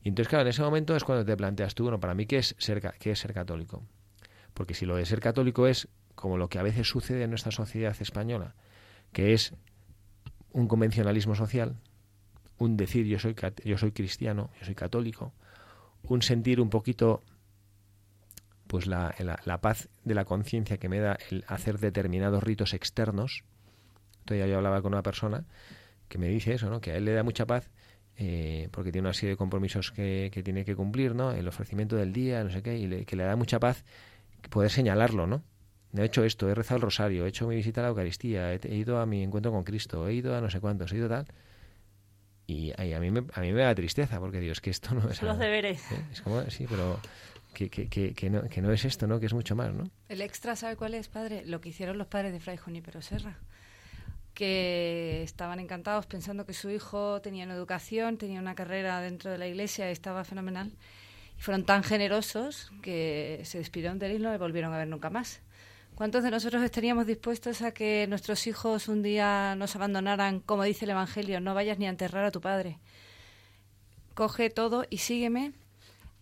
[0.03, 2.39] Y entonces, claro, en ese momento es cuando te planteas tú, bueno, para mí, ¿qué
[2.39, 3.83] es ser, qué es ser católico?
[4.55, 7.51] Porque si lo de ser católico es como lo que a veces sucede en nuestra
[7.51, 8.55] sociedad española,
[9.13, 9.53] que es
[10.51, 11.75] un convencionalismo social,
[12.57, 15.33] un decir yo soy, yo soy cristiano, yo soy católico,
[16.03, 17.23] un sentir un poquito
[18.67, 23.43] pues la, la, paz de la conciencia que me da el hacer determinados ritos externos.
[24.19, 25.43] Entonces yo hablaba con una persona
[26.07, 26.79] que me dice eso, ¿no?
[26.79, 27.69] que a él le da mucha paz
[28.15, 31.31] eh, porque tiene una serie de compromisos que, que, tiene que cumplir, ¿no?
[31.31, 33.83] el ofrecimiento del día, no sé qué, y que le da mucha paz
[34.49, 35.43] poder señalarlo, ¿no?
[35.95, 38.75] He hecho esto, he rezado el rosario, he hecho mi visita a la Eucaristía, he,
[38.75, 41.27] ido a mi encuentro con Cristo, he ido a no sé cuántos, he ido tal.
[42.47, 45.21] Y, a, mí me, a mí me da tristeza, porque Dios, que esto no es...
[45.21, 45.89] Los deberes.
[45.91, 46.05] ¿eh?
[46.11, 46.99] Es como, sí, pero
[47.53, 49.19] que, que, que, no, que no es esto, ¿no?
[49.19, 49.89] Que es mucho más, ¿no?
[50.09, 51.43] El extra, ¿sabe cuál es, padre?
[51.45, 53.37] Lo que hicieron los padres de Fray Junípero Serra.
[54.33, 59.37] Que estaban encantados pensando que su hijo tenía una educación, tenía una carrera dentro de
[59.37, 60.71] la iglesia, estaba fenomenal.
[61.37, 64.87] Y fueron tan generosos que se despidieron de él y no le volvieron a ver
[64.87, 65.41] nunca más.
[66.01, 70.85] ¿Cuántos de nosotros estaríamos dispuestos a que nuestros hijos un día nos abandonaran, como dice
[70.85, 72.79] el Evangelio, no vayas ni a enterrar a tu padre?
[74.15, 75.53] Coge todo y sígueme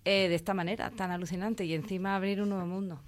[0.03, 2.99] eh, de esta manera tan alucinante y encima abrir un nuevo mundo.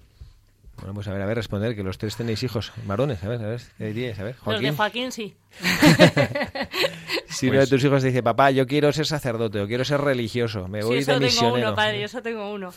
[0.82, 3.40] Bueno, pues a ver, a ver, responder, que los tres tenéis hijos varones, a ver,
[3.40, 4.18] a ver, ¿qué diríais?
[4.18, 4.66] A ver, Joaquín.
[4.66, 5.36] Los de Joaquín, sí.
[7.28, 10.00] si uno de tus hijos te dice, papá, yo quiero ser sacerdote o quiero ser
[10.00, 11.54] religioso, me voy sí, de misionero.
[11.54, 12.74] tengo uno, padre, yo solo tengo uno.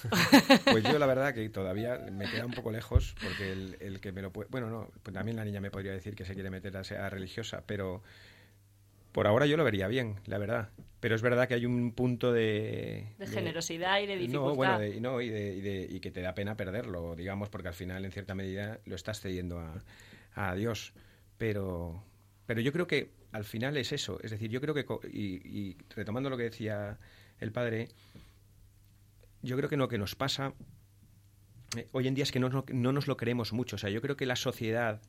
[0.72, 4.22] Pues yo la verdad que todavía me queda un poco lejos, porque el, que me
[4.22, 4.50] lo puede...
[4.52, 7.10] Bueno, no, pues también la niña me podría decir que se quiere meter a, a
[7.10, 8.04] religiosa, pero
[9.16, 10.72] por ahora yo lo vería bien, la verdad.
[11.00, 13.14] Pero es verdad que hay un punto de...
[13.18, 14.50] De, generosidad y de dificultad.
[14.50, 17.74] No, bueno, y, no, y, de, y, que te da pena perderlo, digamos, porque al
[17.74, 19.82] final, en cierta medida, lo estás cediendo a,
[20.34, 20.92] a Dios.
[21.38, 22.04] Pero,
[22.46, 24.20] pero yo creo que al final es eso.
[24.22, 26.98] Es decir, yo creo que, y, retomando lo que decía
[27.40, 27.88] el padre,
[29.44, 30.54] yo creo que lo que nos pasa
[31.78, 33.78] eh, hoy en día es que no, no, nos lo creemos mucho.
[33.78, 35.00] O sea, yo creo que la sociedad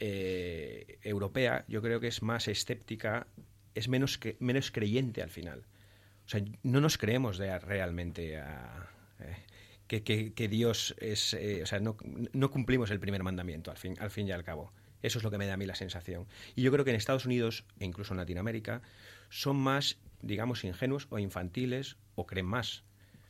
[0.00, 3.26] eh, europea yo creo que es más escéptica,
[3.74, 5.66] es menos, menos creyente al final.
[6.26, 9.36] O sea, no nos creemos realmente a, eh,
[9.86, 10.02] que,
[10.34, 11.34] que, Dios es...
[11.34, 11.96] Eh, o sea, no,
[12.32, 14.72] no, cumplimos el primer mandamiento al fin, al fin y al cabo.
[15.02, 16.26] Eso es lo que me da a mí la sensación.
[16.54, 18.82] Y yo creo que en Estados Unidos, e incluso en Latinoamérica,
[19.30, 22.84] son más, digamos, ingenuos o infantiles o creen más.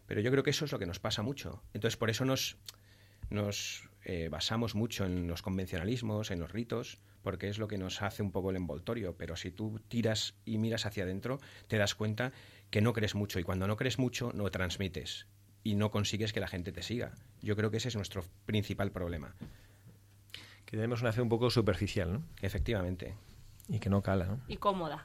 [0.06, 1.62] Pero yo creo que eso es lo que nos pasa mucho.
[1.74, 2.56] Entonces, por eso nos,
[3.30, 8.00] nos eh, basamos mucho en los convencionalismos, en los ritos, porque es lo que nos
[8.00, 9.18] hace un poco el envoltorio.
[9.18, 12.32] Pero si tú tiras y miras hacia adentro, te das cuenta
[12.70, 13.38] que no crees mucho.
[13.38, 15.26] Y cuando no crees mucho, no transmites.
[15.62, 17.12] Y no consigues que la gente te siga.
[17.42, 19.34] Yo creo que ese es nuestro principal problema.
[20.64, 22.22] Que tenemos una fe un poco superficial, ¿no?
[22.40, 23.14] Efectivamente.
[23.68, 24.40] Y que no cala, ¿no?
[24.48, 25.04] Y cómoda.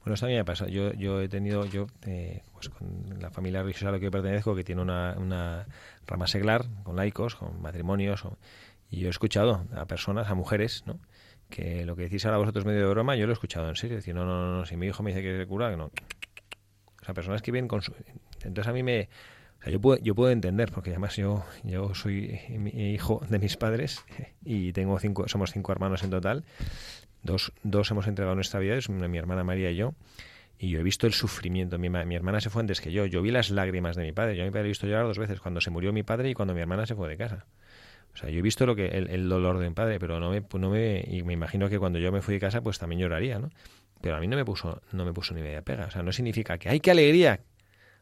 [0.00, 0.70] Bueno, esto a mí me ha pasado.
[0.70, 4.54] Yo, yo he tenido, yo, eh, pues con la familia religiosa a la que pertenezco,
[4.54, 5.66] que tiene una, una
[6.06, 8.24] rama seglar, con laicos, con matrimonios,
[8.90, 10.98] y yo he escuchado a personas, a mujeres, ¿no?
[11.48, 13.96] Que lo que decís ahora vosotros medio de broma, yo lo he escuchado en serio.
[13.96, 15.86] Decir, no, no, no, si mi hijo me dice que es cura, no.
[15.86, 17.92] O sea, personas que vienen con su...
[18.42, 19.08] Entonces a mí me...
[19.60, 22.40] O sea, yo puedo, yo puedo entender, porque además yo, yo soy
[22.74, 24.04] hijo de mis padres
[24.44, 26.44] y tengo cinco, somos cinco hermanos en total.
[27.22, 29.94] Dos, dos hemos entregado nuestra vida, es mi hermana María y yo.
[30.58, 31.78] Y yo he visto el sufrimiento.
[31.78, 33.06] Mi, mi, hermana se fue antes que yo.
[33.06, 34.36] Yo vi las lágrimas de mi padre.
[34.36, 36.34] Yo a mi padre he visto llorar dos veces, cuando se murió mi padre y
[36.34, 37.46] cuando mi hermana se fue de casa.
[38.12, 40.42] O sea, yo he visto lo que el, dolor de mi padre, pero no me,
[40.52, 43.38] no me y me imagino que cuando yo me fui de casa, pues también lloraría,
[43.38, 43.50] ¿no?
[44.00, 45.86] Pero a mí no me puso no me puso ni media pega.
[45.86, 47.40] O sea, no significa que hay que alegría,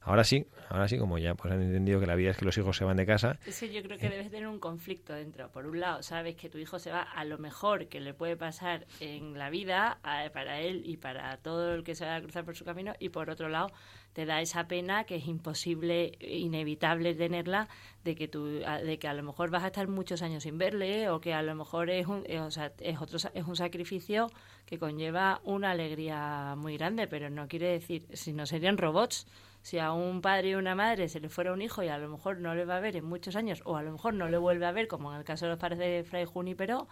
[0.07, 2.57] Ahora sí, ahora sí, como ya pues han entendido que la vida es que los
[2.57, 3.41] hijos se van de casa.
[3.49, 5.51] Sí, yo creo que debes tener un conflicto dentro.
[5.51, 8.37] Por un lado, sabes que tu hijo se va a lo mejor que le puede
[8.37, 9.99] pasar en la vida
[10.33, 12.95] para él y para todo el que se va a cruzar por su camino.
[13.01, 13.73] Y por otro lado,
[14.13, 17.69] te da esa pena que es imposible, inevitable tenerla,
[18.05, 21.11] de que, tú, de que a lo mejor vas a estar muchos años sin verle
[21.11, 24.31] o que a lo mejor es un, o sea, es otro, es un sacrificio
[24.67, 29.27] que conlleva una alegría muy grande, pero no quiere decir, si no serían robots
[29.67, 32.09] si a un padre y una madre se le fuera un hijo y a lo
[32.09, 34.39] mejor no le va a ver en muchos años o a lo mejor no le
[34.39, 36.87] vuelve a ver como en el caso de los padres de Fray Junípero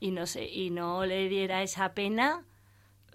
[0.00, 2.44] y no sé y no le diera esa pena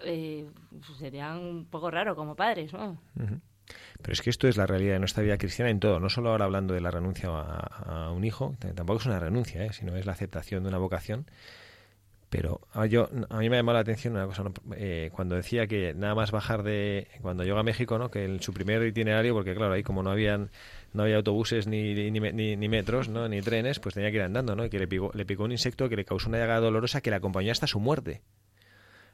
[0.03, 2.99] eh, pues serían un poco raro como padres ¿no?
[3.13, 6.31] Pero es que esto es la realidad de nuestra vida cristiana en todo, no solo
[6.31, 9.71] ahora hablando de la renuncia a, un hijo, tampoco es una renuncia, ¿eh?
[9.71, 11.27] sino es la aceptación de una vocación.
[12.35, 14.43] Pero a, yo, a mí me ha llamado la atención una cosa,
[14.75, 18.11] eh, cuando decía que nada más bajar de, cuando llegó a México, ¿no?
[18.11, 20.49] que en su primer itinerario, porque claro, ahí como no habían
[20.91, 23.29] no había autobuses ni, ni, metros, ¿no?
[23.29, 24.65] ni trenes, pues tenía que ir andando, ¿no?
[24.65, 27.09] y que le picó, le picó un insecto que le causó una llaga dolorosa que
[27.09, 28.21] le acompañó hasta su muerte.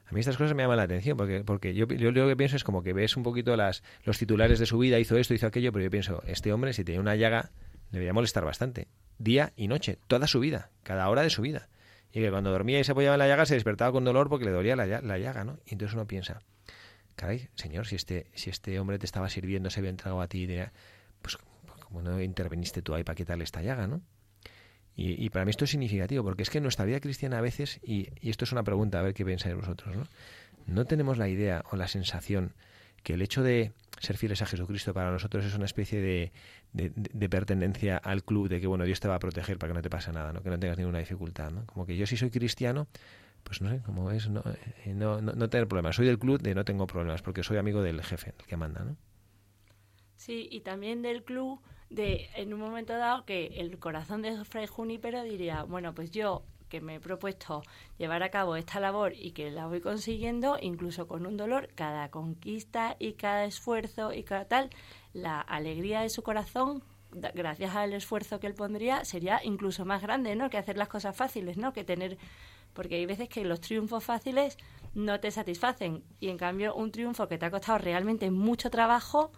[0.06, 2.56] A mí estas cosas me llaman la atención porque, porque yo, yo, lo que pienso
[2.56, 5.46] es como que ves un poquito las, los titulares de su vida, hizo esto, hizo
[5.46, 7.52] aquello, pero yo pienso, este hombre si tenía una llaga
[7.92, 8.88] le debería molestar bastante.
[9.18, 11.68] Día y noche, toda su vida, cada hora de su vida.
[12.12, 14.44] Y que cuando dormía y se apoyaba en la llaga se despertaba con dolor porque
[14.44, 15.58] le dolía la, la llaga, ¿no?
[15.66, 16.42] Y entonces uno piensa,
[17.16, 20.48] caray, señor, si este, si este hombre te estaba sirviendo, se había entrado a ti,
[21.20, 21.38] pues
[21.80, 24.02] como no interveniste tú ahí para quitarle esta llaga, ¿no?
[24.94, 27.80] Y, para mí esto es significativo, porque es que en nuestra vida cristiana a veces,
[27.82, 30.06] y, esto es una pregunta, a ver qué pensáis vosotros, ¿no?
[30.66, 32.52] No tenemos la idea o la sensación
[33.02, 36.32] que el hecho de ser fieles a Jesucristo para nosotros es una especie de,
[36.72, 39.82] de, pertenencia al club, de que, bueno, Dios te va a proteger para que no
[39.82, 40.42] te pase nada, ¿no?
[40.42, 41.64] Que no tengas ninguna dificultad, ¿no?
[41.66, 42.88] Como que yo si soy cristiano,
[43.44, 44.42] pues no sé, cómo es no,
[44.84, 45.96] eh, no, no, no tener problemas.
[45.96, 48.84] Soy del club de no tengo problemas, porque soy amigo del jefe, el que manda,
[48.84, 48.96] ¿no?
[50.16, 51.60] Sí, y también del club
[51.90, 56.44] de, en un momento dado, que el corazón de Fray Junípero diría, bueno, pues yo
[56.72, 57.62] que me he propuesto
[57.98, 62.10] llevar a cabo esta labor y que la voy consiguiendo, incluso con un dolor, cada
[62.10, 64.70] conquista y cada esfuerzo y cada tal,
[65.12, 70.34] la alegría de su corazón, gracias al esfuerzo que él pondría, sería incluso más grande,
[70.34, 70.48] ¿no?
[70.48, 71.74] Que hacer las cosas fáciles, ¿no?
[71.74, 72.16] Que tener
[72.72, 74.56] porque hay veces que los triunfos fáciles
[74.94, 79.30] no te satisfacen y en cambio un triunfo que te ha costado realmente mucho trabajo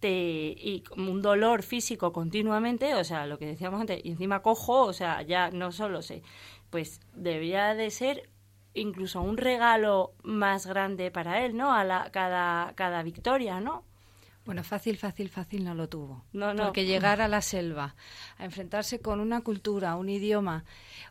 [0.00, 4.92] y un dolor físico continuamente, o sea, lo que decíamos antes, y encima cojo, o
[4.92, 6.22] sea, ya no solo sé,
[6.70, 8.28] pues debía de ser
[8.74, 11.72] incluso un regalo más grande para él, ¿no?
[11.72, 13.84] A la, cada, cada victoria, ¿no?
[14.48, 16.24] Bueno, fácil, fácil, fácil no lo tuvo.
[16.32, 16.64] No, no.
[16.64, 17.94] Porque llegar a la selva,
[18.38, 20.64] a enfrentarse con una cultura, un idioma,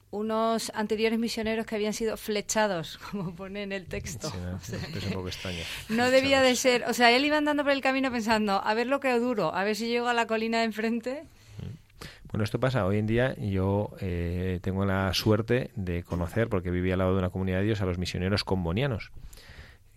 [0.10, 4.34] unos anteriores misioneros que habían sido flechados, como pone en el texto.
[5.90, 8.88] no, debía de ser, o sea, él iba andando por el camino pensando, a ver
[8.88, 11.28] lo que duro, a ver si llego a la colina de enfrente.
[12.38, 13.34] Bueno, esto pasa hoy en día.
[13.40, 17.64] Yo eh, tengo la suerte de conocer, porque vivía al lado de una comunidad de
[17.64, 19.12] Dios, a los misioneros combonianos.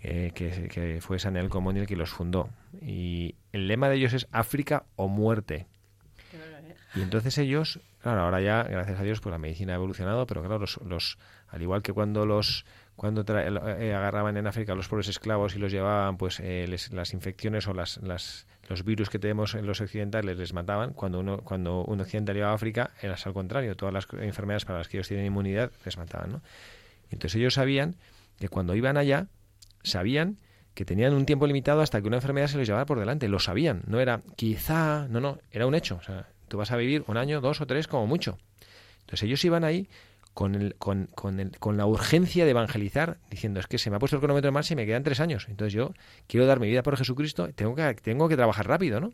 [0.02, 2.48] Eh, que, fue Sanel Comoni el que los fundó.
[2.80, 5.66] Y el lema de ellos es África o muerte.
[6.94, 10.40] Y entonces ellos, claro, ahora ya, gracias a Dios, pues la medicina ha evolucionado, pero
[10.40, 12.64] claro, los, los al igual que cuando los
[12.96, 17.66] cuando eh, agarraban en África los pobres esclavos y los llevaban, pues eh, las infecciones
[17.68, 21.84] o las, las, los virus que tenemos en los occidentales les mataban, cuando uno cuando
[21.84, 25.08] un occidental iba a África, era al contrario, todas las enfermedades para las que ellos
[25.08, 26.42] tienen inmunidad les mataban, ¿no?
[27.10, 27.96] Entonces ellos sabían
[28.38, 29.26] que cuando iban allá,
[29.82, 30.38] sabían
[30.74, 33.26] que tenían un tiempo limitado hasta que una enfermedad se les llevara por delante.
[33.26, 33.82] Lo sabían.
[33.88, 35.96] No era quizá, no, no, era un hecho.
[35.96, 38.38] O sea, tú vas a vivir un año, dos o tres como mucho.
[39.00, 39.88] Entonces ellos iban ahí
[40.40, 43.96] con, el, con, con, el, con la urgencia de evangelizar, diciendo, es que se me
[43.96, 45.44] ha puesto el cronómetro en marcha y me quedan tres años.
[45.50, 45.92] Entonces yo
[46.28, 49.12] quiero dar mi vida por Jesucristo, tengo que, tengo que trabajar rápido, ¿no?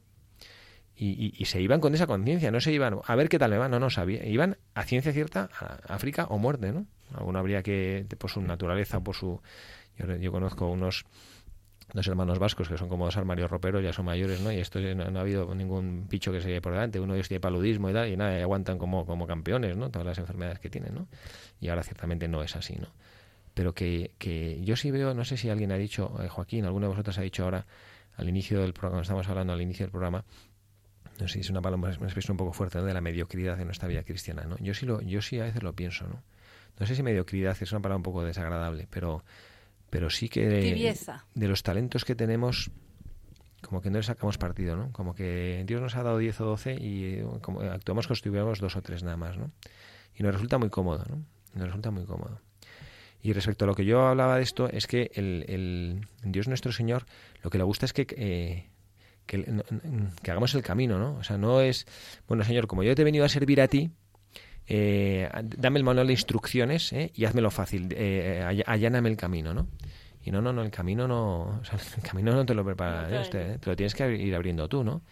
[0.94, 3.58] Y, y, se iban con esa conciencia, no se iban a ver qué tal me
[3.58, 6.86] va, no, no, sabía, iban a ciencia cierta a África o muerte, ¿no?
[7.12, 9.42] Alguno habría que, por su naturaleza por su
[10.20, 11.06] yo, conozco unos
[11.92, 14.52] dos hermanos vascos que son como dos armarios roperos, ya son mayores, ¿no?
[14.52, 17.00] Y esto no, ha habido ningún picho que se lleve por delante.
[17.00, 19.90] Uno de ellos tiene paludismo y tal, y nada, y aguantan como, como campeones, ¿no?
[19.90, 21.08] Todas las enfermedades que tienen, ¿no?
[21.60, 22.88] Y ahora ciertamente no es así, ¿no?
[23.54, 26.86] Pero que, que yo sí veo, no sé si alguien ha dicho, eh, Joaquín, alguno
[26.86, 27.66] de vosotros ha dicho ahora,
[28.16, 30.24] al inicio del programa, estamos hablando al inicio del programa,
[31.20, 33.64] no sé si es una palabra, una expresión un poco fuerte, de la mediocridad de
[33.64, 34.58] nuestra vida cristiana, ¿no?
[34.58, 36.22] Yo sí, lo, yo sí a veces lo pienso, ¿no?
[36.78, 39.24] No sé si mediocridad es una palabra un poco desagradable, pero
[39.96, 42.70] pero sí que de, los talentos que tenemos
[43.62, 44.92] como que no le sacamos partido, ¿no?
[44.92, 48.60] Como que Dios nos ha dado 10 o 12 y como actuamos como si tuviéramos
[48.60, 49.52] dos o tres nada más, ¿no?
[50.14, 51.24] Y nos resulta muy cómodo, ¿no?
[51.54, 52.42] Nos resulta muy cómodo.
[53.22, 56.72] Y respecto a lo que yo hablaba de esto, es que el, el Dios nuestro
[56.72, 57.06] Señor
[57.42, 58.68] lo que le gusta es que, eh,
[59.24, 59.62] que,
[60.22, 61.16] que, hagamos el camino, ¿no?
[61.16, 61.86] O sea, no es,
[62.28, 63.92] bueno, Señor, como yo te he venido a servir a ti,
[64.68, 69.68] eh, dame el manual de instrucciones eh, y házmelo fácil, eh, alláname el camino, ¿no?
[70.24, 71.60] Y no, no, no, el camino no,
[71.96, 75.02] el camino no te lo prepara Dios, te, lo tienes que ir abriendo tú, ¿no?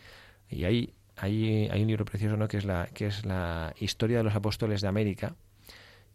[0.49, 2.49] Y hay, hay, hay un libro precioso, ¿no?
[2.49, 5.37] Que es la, que es la historia de los apóstoles de América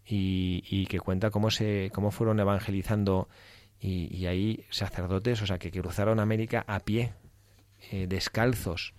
[0.04, 3.28] y, y que cuenta cómo se, cómo fueron evangelizando
[3.80, 7.14] y, y hay sacerdotes, o sea, que cruzaron América a pie,
[7.90, 8.92] eh, descalzos,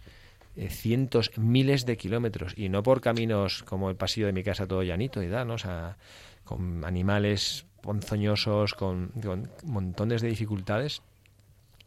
[0.55, 4.67] eh, cientos, miles de kilómetros y no por caminos como el pasillo de mi casa
[4.67, 5.53] todo llanito y da, ¿no?
[5.53, 5.97] O sea,
[6.43, 9.11] con animales ponzoñosos, con,
[9.63, 11.01] montones de dificultades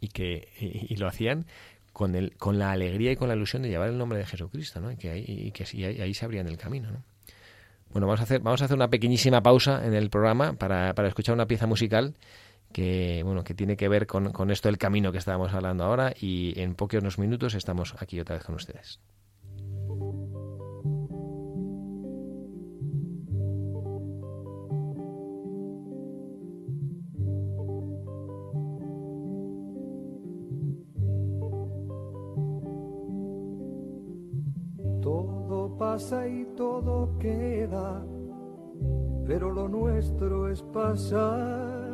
[0.00, 1.46] y que y, lo hacían
[1.92, 4.80] con, el, con la alegría y con la ilusión de llevar el nombre de Jesucristo,
[4.80, 4.90] ¿no?
[4.90, 7.02] Y que ahí, y que ahí, ahí se abrían el camino, ¿no?
[7.90, 11.06] Bueno, vamos a hacer, vamos a hacer una pequeñísima pausa en el programa para, para
[11.06, 12.14] escuchar una pieza musical
[12.74, 16.12] que bueno que tiene que ver con, con esto del camino que estábamos hablando ahora
[16.20, 19.00] y en pocos minutos estamos aquí otra vez con ustedes.
[35.00, 38.04] Todo pasa y todo queda,
[39.26, 41.93] pero lo nuestro es pasar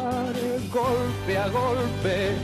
[0.71, 2.37] golpe a golpe,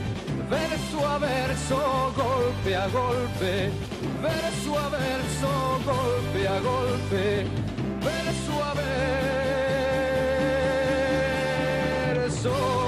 [0.48, 3.72] verso a verso, golpe a golpe,
[4.20, 7.46] verso a verso, golpe a golpe,
[8.02, 8.74] verso a
[12.24, 12.87] verso.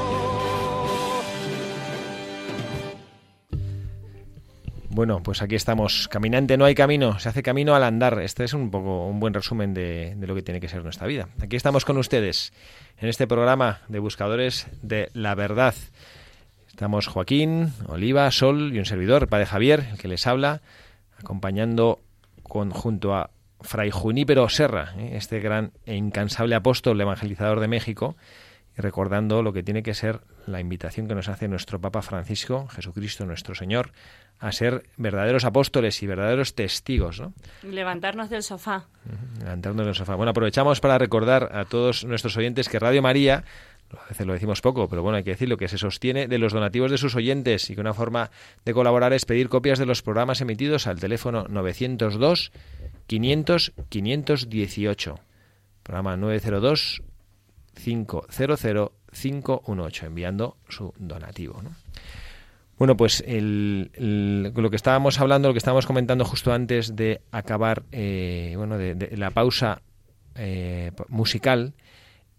[4.92, 6.08] Bueno, pues aquí estamos.
[6.08, 8.20] Caminante no hay camino, se hace camino al andar.
[8.20, 11.28] Este es un poco un buen resumen de, lo que tiene que ser nuestra vida.
[11.40, 12.52] Aquí estamos con ustedes
[12.98, 15.76] en este programa de buscadores de la verdad.
[16.68, 20.60] Estamos Joaquín, Oliva, Sol y un servidor, Padre Javier, el que les habla,
[21.16, 22.00] acompañando
[22.42, 23.30] con, junto a
[23.60, 25.12] Fray Junípero Serra, ¿eh?
[25.14, 28.16] este gran e incansable apóstol evangelizador de México,
[28.76, 32.68] y recordando lo que tiene que ser la invitación que nos hace nuestro Papa Francisco,
[32.68, 33.92] Jesucristo nuestro Señor,
[34.38, 37.20] a ser verdaderos apóstoles y verdaderos testigos.
[37.20, 37.34] ¿no?
[37.62, 38.86] Levantarnos del sofá.
[39.38, 40.14] Levantarnos del sofá.
[40.14, 43.44] Bueno, aprovechamos para recordar a todos nuestros oyentes que Radio María,
[43.92, 46.52] a veces lo decimos poco, pero bueno, hay que decirlo, que se sostiene de los
[46.52, 48.30] donativos de sus oyentes y que una forma
[48.64, 52.52] de colaborar es pedir copias de los programas emitidos al teléfono 902
[53.06, 55.20] 500 518.
[55.82, 57.02] Programa 902
[57.74, 58.26] 500
[59.12, 61.62] 518, enviando su donativo.
[61.62, 61.70] ¿no?
[62.80, 68.54] Bueno, pues lo que estábamos hablando, lo que estábamos comentando justo antes de acabar, eh,
[68.56, 69.82] bueno, de, la pausa
[70.34, 71.74] eh, musical,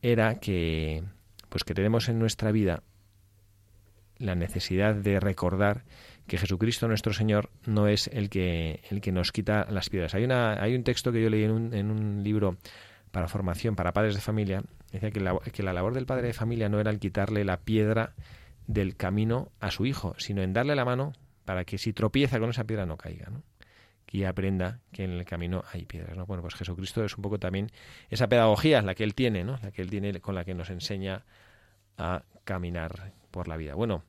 [0.02, 1.04] era que,
[1.50, 2.82] pues que tenemos en nuestra vida
[4.18, 5.84] la necesidad de recordar
[6.26, 10.16] que Jesucristo nuestro Señor no es el que el que nos quita las piedras.
[10.16, 12.58] Hay una hay un texto que yo leí en un, en un libro
[13.12, 16.34] para formación para padres de familia, decía que la, que la labor del padre de
[16.34, 18.14] familia no era el quitarle la piedra
[18.68, 21.14] del camino a su hijo, sino en darle la mano
[21.46, 23.44] para que si tropieza con esa piedra no caiga, ¿no?
[24.12, 26.26] y aprenda que en el camino hay piedras, ¿no?
[26.26, 27.72] Bueno, pues Jesucristo es un poco también
[28.10, 29.58] esa pedagogía, la que él tiene, ¿no?
[29.64, 31.24] La que él tiene con la que nos enseña
[31.98, 33.74] a caminar por la vida.
[33.74, 34.04] Bueno,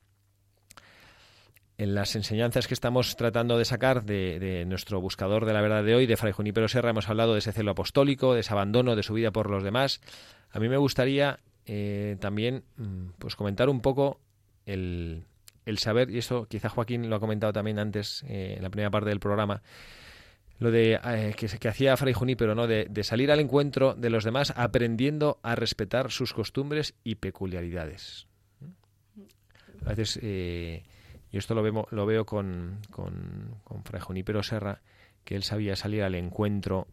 [1.78, 5.95] en las enseñanzas que estamos tratando de sacar de, nuestro buscador de la verdad de
[5.95, 9.05] hoy, de Fray Junípero Serra, hemos hablado de ese celo apostólico, de ese abandono de
[9.05, 10.01] su vida por los demás.
[10.53, 14.20] A mí me gustaría eh, también mm, pues comentar un poco
[14.66, 15.24] el,
[15.66, 18.90] el saber, y eso quizá Joaquín lo ha comentado también antes eh, en la primera
[18.90, 19.62] parte del programa,
[20.59, 22.66] lo de eh, que, hacía Fray Junípero, ¿no?
[22.66, 28.26] De, salir al encuentro de los demás aprendiendo a respetar sus costumbres y peculiaridades.
[29.84, 30.84] A veces, eh,
[31.32, 34.80] yo esto lo, veo, lo veo con, con, con, Fray Junípero Serra,
[35.24, 36.86] que él sabía salir al encuentro,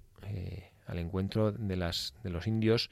[0.87, 2.89] al encuentro de, las, de los indios,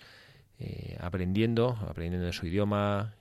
[0.99, 3.16] aprendiendo, aprendiendo de su idioma,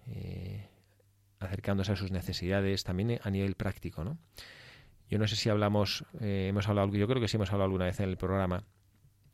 [1.40, 4.18] acercándose a sus necesidades, también a nivel práctico, ¿no?
[5.08, 7.84] Yo no sé si hablamos, eh, hemos hablado, yo creo que sí hemos hablado alguna
[7.84, 8.64] vez en el programa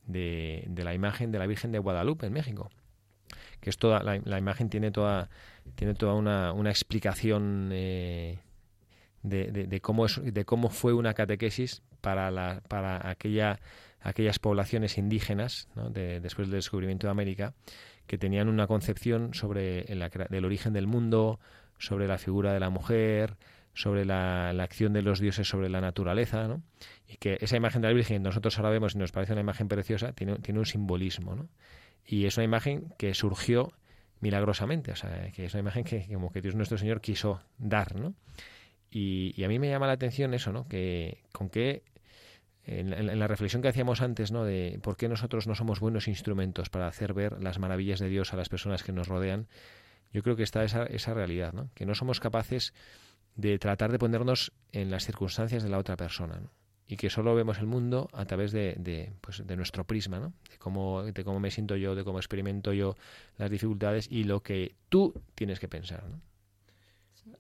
[0.07, 2.71] de, la imagen de la Virgen de Guadalupe en México,
[3.61, 5.31] que es toda la, imagen tiene toda
[5.77, 8.39] tiene toda una, una explicación eh,
[9.23, 13.61] de, cómo es, de cómo fue una catequesis para la, para aquella
[14.01, 17.55] aquellas poblaciones indígenas después del descubrimiento de América
[18.07, 21.41] que tenían una concepción sobre el, origen del mundo
[21.79, 23.37] sobre la figura de la mujer,
[23.75, 26.63] sobre la, acción de los dioses sobre la naturaleza, ¿no?
[27.09, 29.69] Y que esa imagen de la Virgen nosotros ahora vemos y nos parece una imagen
[29.69, 31.49] preciosa, tiene, un simbolismo, ¿no?
[32.05, 33.73] Y es una imagen que surgió
[34.21, 37.99] milagrosamente, o sea, que es una imagen que como que Dios nuestro Señor quiso dar,
[37.99, 38.15] ¿no?
[38.91, 40.69] Y, a mí me llama la atención eso, ¿no?
[40.69, 41.83] Que con qué
[42.65, 44.45] en, la reflexión que hacíamos antes, ¿no?
[44.45, 48.33] De por qué nosotros no somos buenos instrumentos para hacer ver las maravillas de Dios
[48.33, 49.49] a las personas que nos rodean,
[50.13, 51.71] yo creo que está esa, esa realidad, ¿no?
[51.75, 52.75] que no somos capaces
[53.35, 56.41] de tratar de ponernos en las circunstancias de la otra persona.
[56.87, 60.35] y que solo vemos el mundo a través de, de, pues, de nuestro prisma, ¿no?
[60.51, 62.97] de, cómo, de cómo me siento yo, de cómo experimento yo
[63.39, 66.05] las dificultades y lo que tú tienes que pensar.
[66.05, 66.21] ¿no?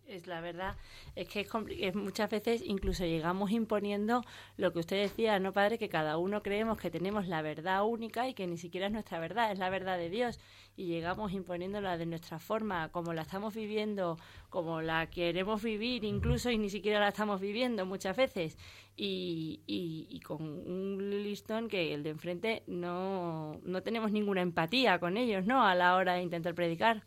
[0.07, 0.77] Es la verdad,
[1.17, 4.23] es que es muchas veces incluso llegamos imponiendo
[4.57, 5.77] lo que usted decía, ¿no, padre?
[5.77, 9.19] Que cada uno creemos que tenemos la verdad única y que ni siquiera es nuestra
[9.19, 10.39] verdad, es la verdad de Dios.
[10.77, 14.19] Y llegamos imponiéndola de nuestra forma, como la estamos viviendo,
[14.51, 18.57] como la queremos vivir incluso y ni siquiera la estamos viviendo muchas veces.
[18.97, 25.17] Y, y, con un listón que el de enfrente no, no tenemos ninguna empatía con
[25.17, 25.67] ellos, ¿no?
[25.67, 27.03] A la hora de intentar predicar.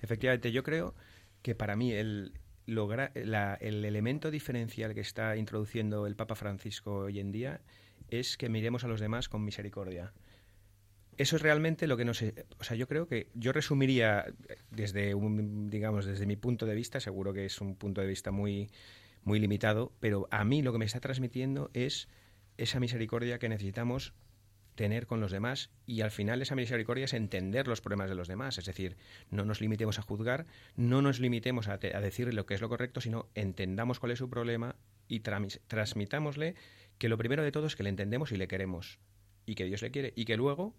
[0.00, 0.94] Efectivamente, yo creo
[1.42, 2.32] que para mí el,
[2.66, 7.60] el elemento diferencial que está introduciendo el Papa Francisco hoy en día
[8.08, 10.12] es que miremos a los demás con misericordia.
[11.16, 12.46] Eso es realmente lo que no sé.
[12.60, 14.26] O sea, yo creo que yo resumiría
[14.70, 18.30] desde un, digamos, desde mi punto de vista, seguro que es un punto de vista
[18.30, 18.70] muy,
[19.24, 22.08] muy limitado, pero a mí lo que me está transmitiendo es
[22.56, 24.14] esa misericordia que necesitamos
[24.78, 28.28] tener con los demás y al final esa misericordia es entender los problemas de los
[28.28, 28.96] demás, es decir,
[29.28, 33.00] no nos limitemos a juzgar, no nos limitemos a, decir lo que es lo correcto,
[33.00, 34.76] sino entendamos cuál es su problema
[35.08, 36.54] y transmitámosle
[36.96, 39.00] que lo primero de todo es que le entendemos y le queremos
[39.46, 40.76] y que Dios le quiere y que luego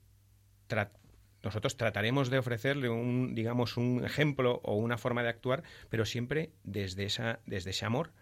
[1.43, 6.53] nosotros trataremos de ofrecerle un digamos un ejemplo o una forma de actuar, pero siempre
[6.63, 8.13] desde esa desde ese amor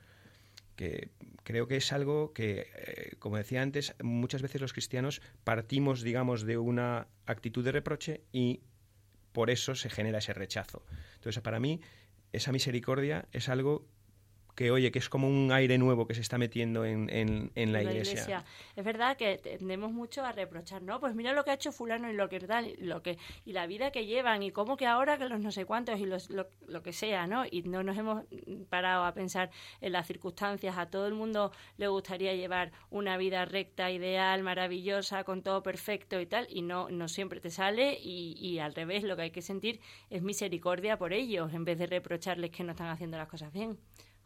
[0.78, 1.10] que
[1.44, 6.44] creo que es algo que, eh, como decía antes, muchas veces los cristianos partimos, digamos,
[6.44, 8.62] de una actitud de reproche y
[9.34, 10.86] por eso se genera ese rechazo.
[11.16, 11.82] Entonces, para mí,
[12.32, 13.86] esa misericordia es algo
[14.58, 17.84] que oye, que es como un aire nuevo que se está metiendo en, en, la,
[17.84, 18.44] iglesia.
[18.76, 21.00] Es verdad que tendemos mucho a reprochar, ¿no?
[21.00, 23.68] Pues mira lo que ha hecho fulano y lo que tal, lo que y la
[23.68, 26.48] vida que llevan y cómo que ahora que los no sé cuántos y los, lo,
[26.68, 27.46] lo que sea, ¿no?
[27.46, 28.24] Y no nos hemos
[28.68, 30.76] parado a pensar en las circunstancias.
[30.76, 36.20] A todo el mundo le gustaría llevar una vida recta, ideal, maravillosa, con todo perfecto
[36.20, 39.32] y tal, y no, no siempre te sale y, y al revés, lo que hay
[39.32, 43.28] que sentir es misericordia por ellos en vez de reprocharles que no están haciendo las
[43.28, 43.78] cosas bien.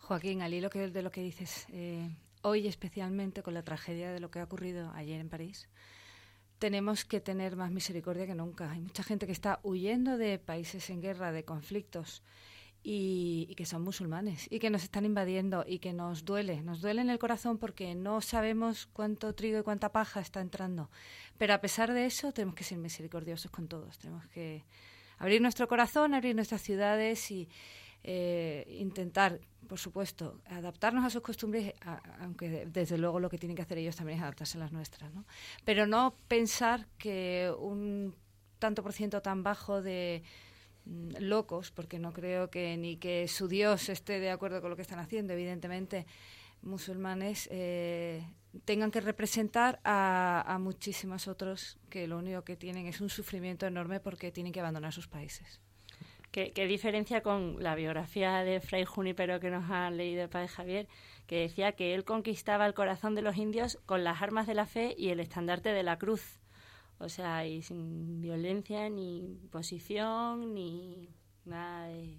[0.01, 2.09] Joaquín, al hilo de lo que dices, eh,
[2.41, 5.69] hoy especialmente con la tragedia de lo que ha ocurrido ayer en París,
[6.59, 8.71] tenemos que tener más misericordia que nunca.
[8.71, 12.23] Hay mucha gente que está huyendo de países en guerra, de conflictos,
[12.83, 16.61] y, que son musulmanes, y que nos están invadiendo, y que nos duele.
[16.61, 20.89] Nos duele en el corazón porque no sabemos cuánto trigo y cuánta paja está entrando.
[21.37, 23.99] Pero a pesar de eso, tenemos que ser misericordiosos con todos.
[23.99, 24.65] Tenemos que
[25.19, 27.49] abrir nuestro corazón, abrir nuestras ciudades y
[28.03, 31.73] eh, intentar, por supuesto, adaptarnos a sus costumbres,
[32.19, 35.13] aunque desde luego lo que tienen que hacer ellos también es adaptarse a las nuestras,
[35.13, 35.25] ¿no?
[35.65, 38.15] Pero no pensar que un
[38.59, 40.23] tanto por ciento tan bajo de,
[40.85, 44.75] mm, locos, porque no creo que ni que su Dios esté de acuerdo con lo
[44.75, 46.05] que están haciendo, evidentemente,
[46.63, 48.23] musulmanes eh,
[48.65, 53.65] tengan que representar a, a muchísimos otros que lo único que tienen es un sufrimiento
[53.65, 55.61] enorme porque tienen que abandonar sus países.
[56.32, 60.88] ¿Qué, diferencia con la biografía de Fray Junipero que nos ha leído el padre Javier,
[61.27, 64.65] que decía que él conquistaba el corazón de los indios con las armas de la
[64.65, 66.39] fe y el estandarte de la cruz?
[66.99, 71.09] O sea, y sin violencia, ni posición, ni
[71.43, 72.17] nada de...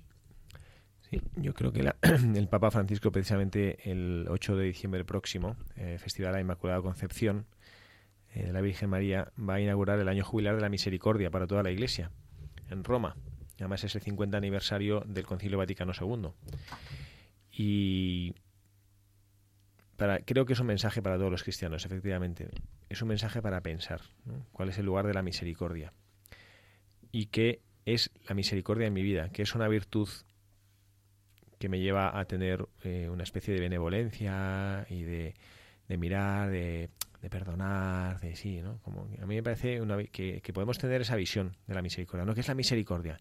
[1.09, 1.81] Sí, yo creo que
[2.37, 7.47] el Papa Francisco, precisamente el 8 de diciembre próximo, eh, Festival de la Inmaculada Concepción
[8.35, 11.63] eh, la Virgen María, va a inaugurar el año jubilar de la misericordia para toda
[11.63, 12.11] la Iglesia
[12.71, 13.17] en Roma
[13.63, 16.31] además es el 50 aniversario del Concilio Vaticano II.
[17.53, 18.35] Y
[19.97, 22.49] para, creo que es un mensaje para todos los cristianos, efectivamente.
[22.89, 24.01] Es un mensaje para pensar
[24.53, 25.93] cuál es el lugar de la misericordia
[27.13, 30.09] y qué es la misericordia en mi vida, que es una virtud
[31.59, 35.35] que me lleva a tener eh, una especie de benevolencia y de,
[35.89, 36.91] mirar, de,
[37.31, 38.81] perdonar, de sí, ¿no?
[38.83, 42.25] Como a mí me parece una, que, que, podemos tener esa visión de la misericordia,
[42.25, 42.35] ¿no?
[42.35, 43.21] ¿Qué es la misericordia?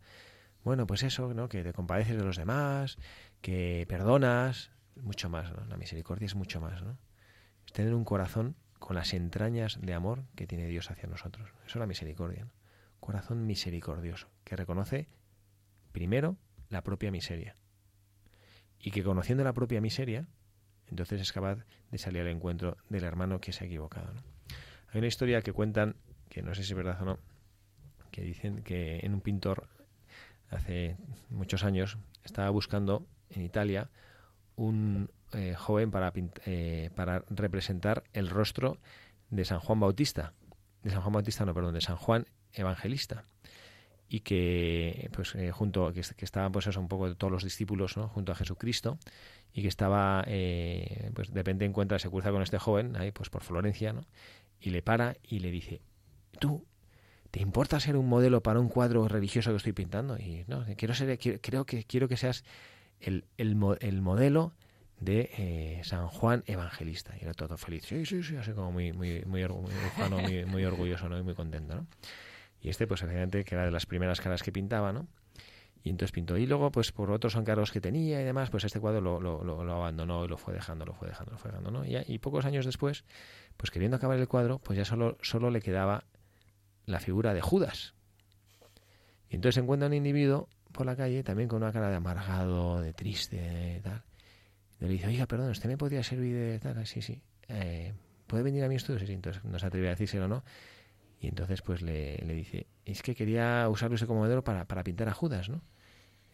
[0.64, 1.50] Bueno, pues eso, ¿no?
[1.50, 2.98] Que te compadeces de los demás,
[3.42, 5.66] que perdonas, mucho más, ¿no?
[5.66, 6.98] La misericordia es mucho más, ¿no?
[7.66, 11.50] Es tener un corazón con las entrañas de amor que tiene Dios hacia nosotros.
[11.66, 12.48] Eso es la misericordia.
[13.00, 15.08] Corazón misericordioso, que reconoce
[15.92, 16.38] primero
[16.70, 17.56] la propia miseria.
[18.80, 20.28] Y que conociendo la propia miseria,
[20.88, 24.14] entonces es capaz de salir al encuentro del hermano que se ha equivocado.
[24.90, 25.96] Hay una historia que cuentan,
[26.30, 27.20] que no sé si es verdad o no,
[28.12, 29.68] que dicen que en un pintor
[30.52, 30.98] hace
[31.30, 33.90] muchos años, estaba buscando en Italia
[34.56, 36.14] un eh, joven para,
[36.46, 38.78] eh, para representar el rostro
[39.30, 40.34] de San Juan Bautista.
[40.84, 43.26] De San Juan Bautista, no, perdón, de San Juan Evangelista.
[44.10, 47.96] Y que, pues, eh, junto, que, que, estaban, pues, eso, un poco todos los discípulos,
[47.96, 48.10] ¿no?
[48.10, 49.00] Junto a Jesucristo.
[49.54, 53.42] Y que estaba, pues, de repente encuentra, se cruza con este joven, ahí, pues, por
[53.42, 54.06] Florencia, ¿no?
[54.60, 55.82] Y le para y le dice,
[56.40, 56.66] tú,
[57.32, 60.18] ¿te importa ser un modelo para un cuadro religioso que estoy pintando?
[60.18, 62.44] Y no, quiero ser, creo que quiero que seas
[63.00, 64.54] el, el, el modelo
[65.02, 67.14] de eh, San Juan Evangelista.
[67.20, 67.84] Y era todo feliz.
[67.86, 71.18] Sí, sí, sí, así como muy, muy, muy, muy, muy, orgulloso, ¿no?
[71.18, 71.88] Y muy contento, ¿no?
[72.62, 75.08] Y este, pues, evidentemente, que era de las primeras caras que pintaba, ¿no?
[75.84, 76.38] Y entonces pintó.
[76.38, 79.44] Y luego, pues por otros encargos que tenía y demás, pues este cuadro lo, lo,
[79.44, 81.84] lo, abandonó y lo fue dejando, lo fue dejando, lo fue dejando, ¿no?
[81.84, 83.04] Y, y, pocos años después,
[83.58, 86.04] pues queriendo acabar el cuadro, pues ya solo, solo le quedaba
[86.92, 87.94] la figura de Judas.
[89.30, 92.82] Y entonces se encuentra un individuo por la calle también con una cara de amargado,
[92.82, 94.04] de triste, de tal.
[94.80, 96.86] Y le dice, oiga, perdón, ¿usted me podría servir de tal?
[96.86, 97.22] Sí, sí.
[97.48, 97.94] Eh,
[98.28, 99.00] ¿Puede venir a mi estudio?
[99.00, 99.14] Sí, sí.
[99.14, 100.44] Entonces no se atreve a decírselo, ¿no?
[101.20, 104.84] Y entonces pues le, le dice, es que quería usarlo ese como modelo para, para
[104.84, 105.62] pintar a Judas, ¿no?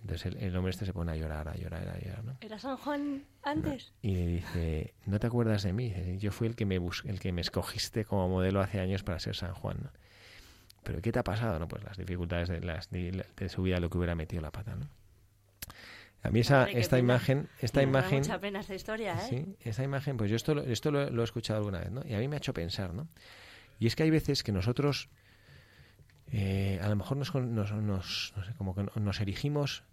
[0.02, 2.38] Entonces el, hombre este se pone a llorar, a llorar, a llorar, ¿no?
[2.40, 3.92] ¿Era San Juan antes?
[4.02, 5.94] Y le dice, ¿no te acuerdas de mí?
[6.20, 9.20] Yo fui el que me bus el que me escogiste como modelo hace años para
[9.20, 9.90] ser San Juan, ¿no?
[10.88, 11.60] ¿Pero qué te ha pasado?
[11.60, 14.74] No, pues las dificultades de, las, de, su vida, lo que hubiera metido la pata,
[14.78, 14.88] ¿no?
[16.24, 19.28] A mí esa, esta imagen, esta imagen, mucha pena esta historia, ¿eh?
[19.28, 22.04] Sí, esa imagen, pues yo esto, esto lo, he escuchado alguna vez, ¿no?
[22.06, 23.10] Y a mí me ha hecho pensar, ¿no?
[23.80, 25.10] Y es que hay veces que nosotros,
[26.32, 29.84] eh, a lo mejor nos, nos, nos, no sé, como que nos erigimos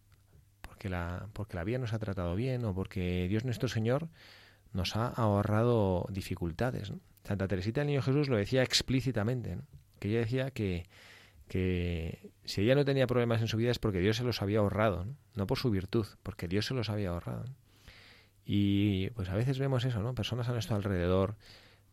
[0.60, 4.08] porque la, porque la vida nos ha tratado bien o porque Dios nuestro Señor
[4.72, 6.92] nos ha ahorrado dificultades.
[6.92, 7.00] ¿no?
[7.24, 9.62] Santa Teresita del Niño Jesús lo decía explícitamente, ¿no?
[9.98, 10.86] Que ella decía que,
[11.48, 14.58] que si ella no tenía problemas en su vida es porque Dios se los había
[14.58, 15.46] ahorrado, ¿no?
[15.46, 17.44] por su virtud, porque Dios se los había ahorrado.
[18.46, 20.14] Y pues a veces vemos eso, ¿no?
[20.14, 21.36] Personas a nuestro alrededor,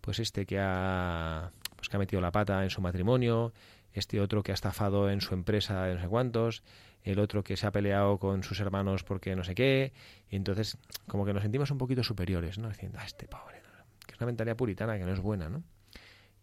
[0.01, 3.53] pues este que ha, pues que ha metido la pata en su matrimonio,
[3.93, 6.63] este otro que ha estafado en su empresa de no sé cuántos,
[7.03, 9.93] el otro que se ha peleado con sus hermanos porque no sé qué,
[10.29, 10.77] y entonces
[11.07, 12.69] como que nos sentimos un poquito superiores, ¿no?
[12.69, 13.61] Diciendo, ah, este pobre,
[14.05, 15.63] que es una mentalidad puritana que no es buena, ¿no?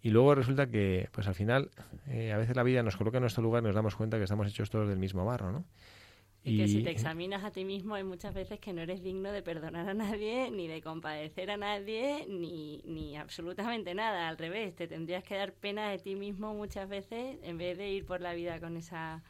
[0.03, 1.71] Y luego resulta que, pues al final,
[2.07, 4.25] eh, a veces la vida nos coloca en nuestro lugar y nos damos cuenta que
[4.25, 5.65] estamos hechos todos del mismo barro, ¿no?
[6.45, 9.33] Y, que si te examinas a ti mismo hay muchas veces que no eres digno
[9.33, 14.29] de perdonar a nadie, ni de compadecer a nadie, ni, ni absolutamente nada.
[14.29, 17.91] Al revés, te tendrías que dar pena de ti mismo muchas veces en vez de
[17.91, 19.23] ir por la vida con esa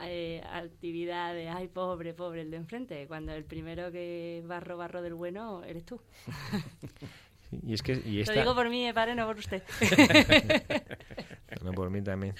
[0.00, 5.02] eh, actividad de, ay, pobre, pobre, el de enfrente, cuando el primero que barro, barro
[5.02, 6.00] del bueno eres tú.
[7.64, 9.62] Y es que, y Lo digo por mí, padre, no por usted.
[11.62, 12.34] no, por mí también.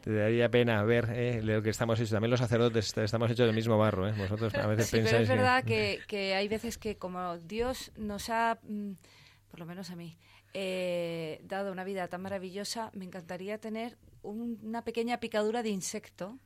[0.00, 2.12] Te daría pena ver eh, lo que estamos hechos.
[2.12, 4.08] También los sacerdotes estamos hechos del mismo barro.
[4.08, 4.14] ¿eh?
[4.16, 6.00] Vosotros a veces sí, Pero es verdad que...
[6.06, 8.92] Que, hay veces que como Dios nos ha, mm,
[9.50, 10.16] por lo menos a mí,
[10.54, 16.38] eh, dado una vida tan maravillosa, me encantaría tener una pequeña picadura de insecto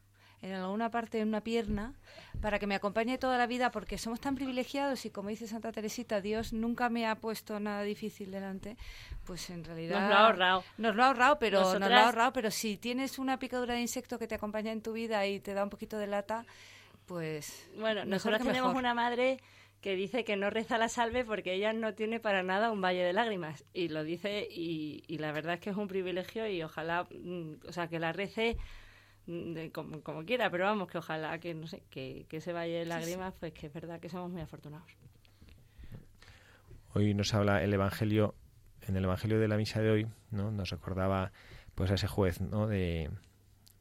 [0.42, 1.94] en alguna parte, en una pierna,
[2.40, 5.70] para que me acompañe toda la vida, porque somos tan privilegiados y como dice Santa
[5.70, 8.76] Teresita, Dios nunca me ha puesto nada difícil delante,
[9.24, 10.00] pues en realidad...
[10.00, 10.64] Nos lo ha ahorrado.
[10.78, 13.80] Nos lo ha ahorrado, pero, nos lo ha ahorrado, pero si tienes una picadura de
[13.80, 16.46] insecto que te acompaña en tu vida y te da un poquito de lata,
[17.06, 17.68] pues...
[17.78, 18.76] Bueno, nosotros tenemos mejor.
[18.76, 19.38] una madre
[19.82, 23.02] que dice que no reza la salve porque ella no tiene para nada un valle
[23.02, 23.64] de lágrimas.
[23.72, 27.66] Y lo dice y, y la verdad es que es un privilegio y ojalá, mm,
[27.66, 28.58] o sea, que la rece
[29.30, 32.80] de como, como quiera, pero vamos, que ojalá que, no sé, que, que ese valle
[32.80, 34.90] de lágrimas, pues que es verdad que somos muy afortunados.
[36.92, 38.34] Hoy nos habla el Evangelio,
[38.86, 40.50] en el Evangelio de la misa de hoy, ¿no?
[40.50, 41.32] Nos recordaba
[41.74, 42.66] pues a ese juez, ¿no?
[42.66, 43.10] De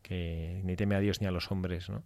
[0.03, 2.03] que ni teme a Dios ni a los hombres, ¿no?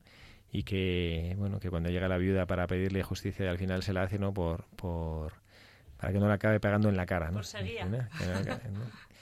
[0.52, 4.04] Y que, bueno, que cuando llega la viuda para pedirle justicia al final se la
[4.04, 4.34] hace, ¿no?
[4.34, 5.34] Por, por,
[5.98, 7.42] para que no la acabe pegando en la cara, ¿no?
[7.42, 7.46] Por.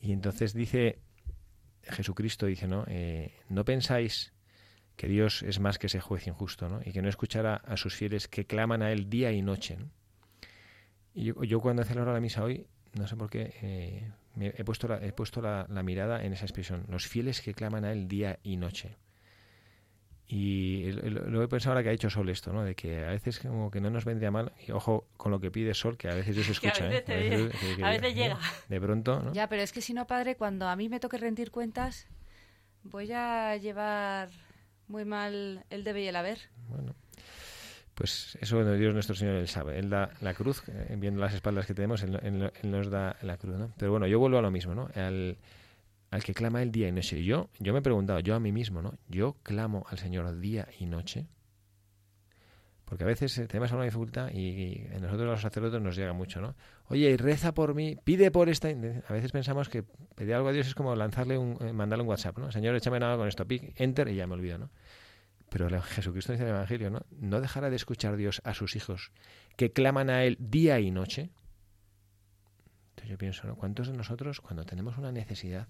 [0.00, 1.00] Y entonces dice,
[1.88, 2.84] Jesucristo dice, ¿no?
[2.88, 4.32] Eh, no pensáis
[4.96, 6.80] que Dios es más que ese juez injusto, ¿no?
[6.84, 9.90] Y que no escuchará a sus fieles que claman a Él día y noche, ¿no?
[11.14, 14.48] Y yo, yo cuando he celebrado la misa hoy, no sé por qué, eh, me
[14.56, 17.92] he puesto, la, he puesto la mirada en esa expresión, los fieles que claman a
[17.92, 18.96] Él día y noche.
[20.30, 22.62] Y lo, he pensado ahora que ha dicho Sol esto, ¿no?
[22.62, 25.50] De que a veces como que no nos vendría mal, y ojo con lo que
[25.50, 27.02] pide Sol, que a veces Dios Que a escucha, veces ¿eh?
[27.06, 28.22] te viene- que- que- a veces ¿no?
[28.22, 28.38] llega.
[28.68, 29.32] De pronto, ¿no?
[29.32, 32.06] Ya, pero es que si no, padre, cuando a mí me toque rendir cuentas,
[32.82, 34.28] voy a llevar
[34.86, 36.38] muy mal el debe y el haber.
[36.68, 36.94] Bueno,
[37.94, 39.78] pues eso bueno, Dios nuestro Señor Él sabe.
[39.78, 43.16] Él da la cruz, eh, viendo las espaldas que tenemos, Él, Él- Él nos da
[43.22, 43.72] la cruz, ¿no?
[43.78, 44.88] Pero bueno, yo vuelvo a lo mismo, ¿no?
[44.94, 45.38] Al,
[46.10, 47.22] al que clama el día y noche.
[47.24, 48.94] Yo, yo me he preguntado, yo a mí mismo, ¿no?
[49.08, 51.26] Yo clamo al Señor día y noche.
[52.84, 56.40] Porque a veces eh, tenemos alguna dificultad y, a nosotros los sacerdotes nos llega mucho,
[56.40, 56.54] ¿no?
[56.86, 58.70] Oye, reza por mí, pide por esta...
[58.70, 59.02] in-".
[59.06, 62.08] A veces pensamos que pedir algo a Dios es como lanzarle un, eh, mandarle un
[62.08, 62.50] WhatsApp, ¿no?
[62.50, 64.70] Señor, échame nada con esto, pic, enter y ya me olvido, ¿no?
[65.50, 67.02] Pero Jesucristo dice en el Evangelio, ¿no?
[67.10, 69.12] No dejará de escuchar Dios a sus hijos
[69.56, 71.30] que claman a Él día y noche.
[72.90, 73.56] Entonces yo pienso, ¿no?
[73.56, 75.68] ¿Cuántos de nosotros, cuando tenemos una necesidad,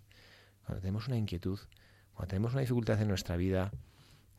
[0.68, 1.58] cuando tenemos una inquietud,
[2.12, 3.72] cuando tenemos una dificultad en nuestra vida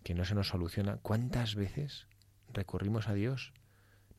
[0.04, 2.06] que no se nos soluciona, cuántas veces
[2.54, 3.52] recurrimos a Dios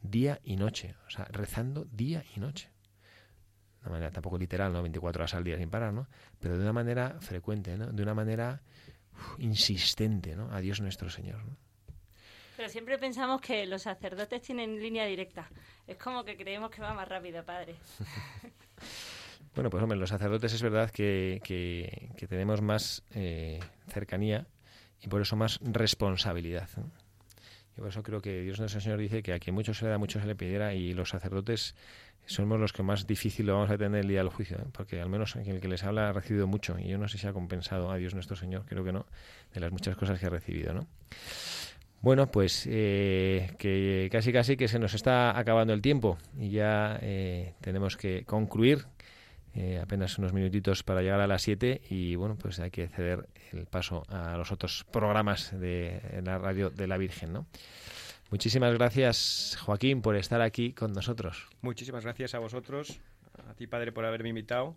[0.03, 0.97] día y noche?
[1.07, 2.69] O sea, rezando día y noche.
[3.79, 4.83] De una manera tampoco literal, ¿no?
[4.83, 6.09] 24 horas al día sin parar, ¿no?
[6.41, 7.87] Pero de una manera frecuente, ¿no?
[7.93, 8.61] De una manera
[9.15, 10.53] uf, insistente, ¿no?
[10.53, 11.57] A Dios nuestro Señor, ¿no?
[12.57, 15.49] Pero siempre pensamos que los sacerdotes tienen línea directa.
[15.87, 17.77] Es como que creemos que va más rápido, padre.
[19.55, 21.41] Bueno, pues hombre, los sacerdotes es verdad que,
[22.28, 24.47] tenemos más eh, cercanía
[25.03, 26.68] y por eso más responsabilidad.
[27.76, 29.91] Y por eso creo que Dios nuestro Señor dice que a quien mucho se le
[29.91, 31.74] da, mucho se le pidiera y los sacerdotes
[32.26, 34.66] somos los que más difícil lo vamos a tener el día del juicio, ¿eh?
[34.72, 37.26] porque al menos el que les habla ha recibido mucho y yo no sé si
[37.26, 39.07] ha compensado a Dios nuestro Señor, creo que no,
[39.53, 40.86] de las muchas cosas que ha recibido, ¿no?
[42.03, 46.99] Bueno, pues eh, que casi casi que se nos está acabando el tiempo y ya
[47.03, 48.86] eh, tenemos que concluir
[49.55, 53.28] eh, apenas unos minutitos para llegar a las 7 y bueno, pues hay que ceder
[53.53, 57.46] el paso a los otros programas de la radio de la Virgen, ¿no?
[58.30, 61.48] Muchísimas gracias, Joaquín, por estar aquí con nosotros.
[61.62, 63.01] Muchísimas gracias a vosotros,
[63.48, 64.76] a ti padre por haberme invitado.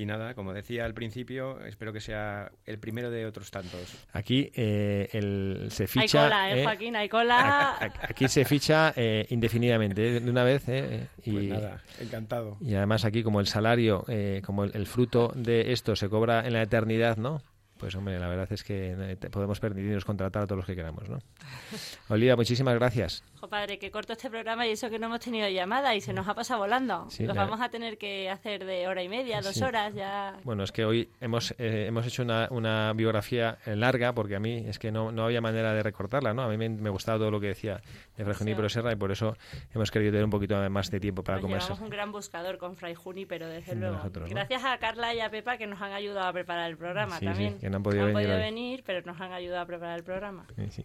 [0.00, 3.96] Y nada, como decía al principio, espero que sea el primero de otros tantos.
[4.12, 6.22] Aquí eh, el, se Hay ficha.
[6.22, 6.94] cola, ¿eh, eh, Joaquín?
[6.94, 7.76] Hay cola.
[8.02, 10.62] aquí se ficha eh, indefinidamente, eh, de una vez.
[10.68, 12.56] eh, y, Pues nada, encantado.
[12.60, 16.46] y además aquí, como el salario, eh, como el, el fruto de esto se cobra
[16.46, 17.42] en la eternidad, ¿no?
[17.78, 21.08] Pues hombre, la verdad es que eh, podemos permitirnos contratar a todos los que queramos,
[21.08, 21.18] ¿no?
[22.08, 23.22] Olivia, muchísimas gracias.
[23.40, 26.12] Jo, padre, que corto este programa y eso que no hemos tenido llamada y se
[26.12, 27.06] nos ha pasado volando.
[27.10, 29.62] Sí, Los la- vamos a tener que hacer de hora y media, dos Sí.
[29.62, 30.36] horas, ya.
[30.44, 34.40] Bueno, es que hoy hemos, eh, hemos hecho una, una biografía eh, larga porque a
[34.40, 36.42] mí es que no, no había manera de recortarla, ¿no?
[36.42, 37.80] A mí me, me gustaba todo lo que decía
[38.16, 39.36] de Fray Junípero Serra y por eso
[39.72, 41.68] hemos querido tener un poquito más de tiempo para Nos conversar.
[41.70, 43.96] llevamos un gran buscador con Fray Juni, pero desde De luego.
[43.96, 44.34] nosotros, ¿no?
[44.34, 47.24] Gracias a Carla y a Pepa que nos han ayudado a preparar el programa Sí,
[47.26, 47.56] también.
[47.68, 48.40] Que no han podido venir hoy.
[48.40, 50.46] venir, pero nos han ayudado a preparar el programa.
[50.56, 50.84] Sí, sí.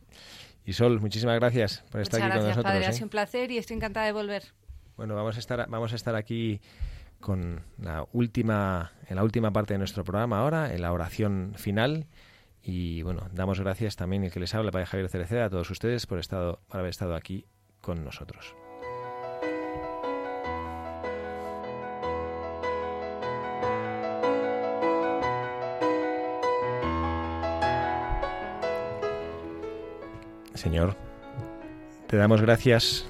[0.65, 2.73] Y Sol, muchísimas gracias por estar Muchas aquí con gracias, nosotros.
[2.73, 2.85] padre.
[2.85, 2.93] Ha ¿eh?
[2.93, 4.43] sido un placer y estoy encantada de volver.
[4.97, 6.61] Bueno, vamos a estar, vamos a estar aquí
[7.19, 12.07] con la última, en la última parte de nuestro programa ahora, en la oración final.
[12.61, 16.05] Y bueno, damos gracias también el que les habla, Padre Javier Cereceda, a todos ustedes
[16.05, 17.45] por, estado, por haber estado aquí
[17.81, 18.55] con nosotros.
[30.53, 30.95] Señor,
[32.07, 33.09] te damos gracias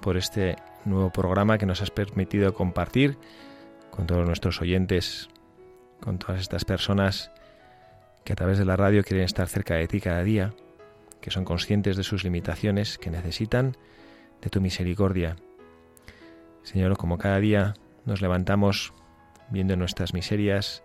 [0.00, 3.16] por este nuevo programa que nos has permitido compartir
[3.90, 5.28] con todos nuestros oyentes,
[6.00, 7.30] con todas estas personas
[8.24, 10.52] que a través de la radio quieren estar cerca de ti cada día
[11.20, 13.76] que son conscientes de sus limitaciones, que necesitan
[14.40, 15.36] de tu misericordia.
[16.62, 17.74] Señor, como cada día
[18.04, 18.92] nos levantamos
[19.50, 20.82] viendo nuestras miserias,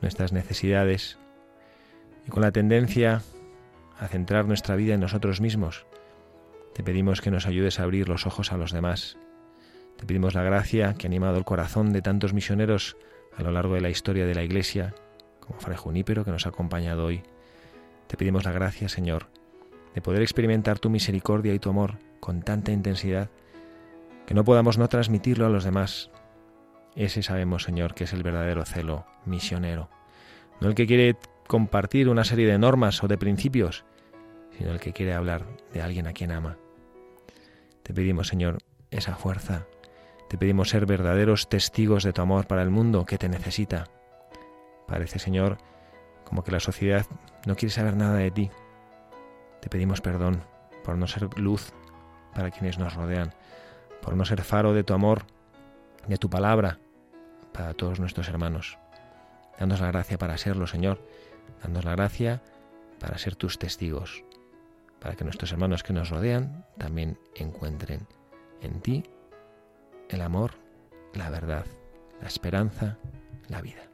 [0.00, 1.18] nuestras necesidades,
[2.26, 3.22] y con la tendencia
[3.98, 5.86] a centrar nuestra vida en nosotros mismos,
[6.74, 9.16] te pedimos que nos ayudes a abrir los ojos a los demás.
[9.96, 12.96] Te pedimos la gracia que ha animado el corazón de tantos misioneros
[13.36, 14.92] a lo largo de la historia de la Iglesia,
[15.38, 17.22] como Fray Junípero que nos ha acompañado hoy.
[18.08, 19.28] Te pedimos la gracia, Señor,
[19.94, 23.30] de poder experimentar tu misericordia y tu amor con tanta intensidad
[24.26, 26.10] que no podamos no transmitirlo a los demás.
[26.96, 29.90] Ese sabemos, Señor, que es el verdadero celo misionero,
[30.60, 31.16] no el que quiere
[31.46, 33.84] compartir una serie de normas o de principios,
[34.56, 36.56] sino el que quiere hablar de alguien a quien ama.
[37.82, 38.58] Te pedimos, Señor,
[38.90, 39.66] esa fuerza.
[40.28, 43.84] Te pedimos ser verdaderos testigos de tu amor para el mundo que te necesita.
[44.86, 45.58] Parece, Señor,
[46.24, 47.06] como que la sociedad
[47.46, 48.50] no quiere saber nada de ti.
[49.60, 50.42] Te pedimos perdón
[50.82, 51.72] por no ser luz
[52.34, 53.34] para quienes nos rodean,
[54.02, 55.24] por no ser faro de tu amor,
[56.06, 56.78] de tu palabra
[57.52, 58.78] para todos nuestros hermanos.
[59.58, 61.00] Danos la gracia para serlo, Señor.
[61.62, 62.42] Danos la gracia
[63.00, 64.24] para ser tus testigos,
[65.00, 68.06] para que nuestros hermanos que nos rodean también encuentren
[68.60, 69.04] en ti
[70.08, 70.52] el amor,
[71.14, 71.66] la verdad,
[72.20, 72.98] la esperanza,
[73.48, 73.93] la vida.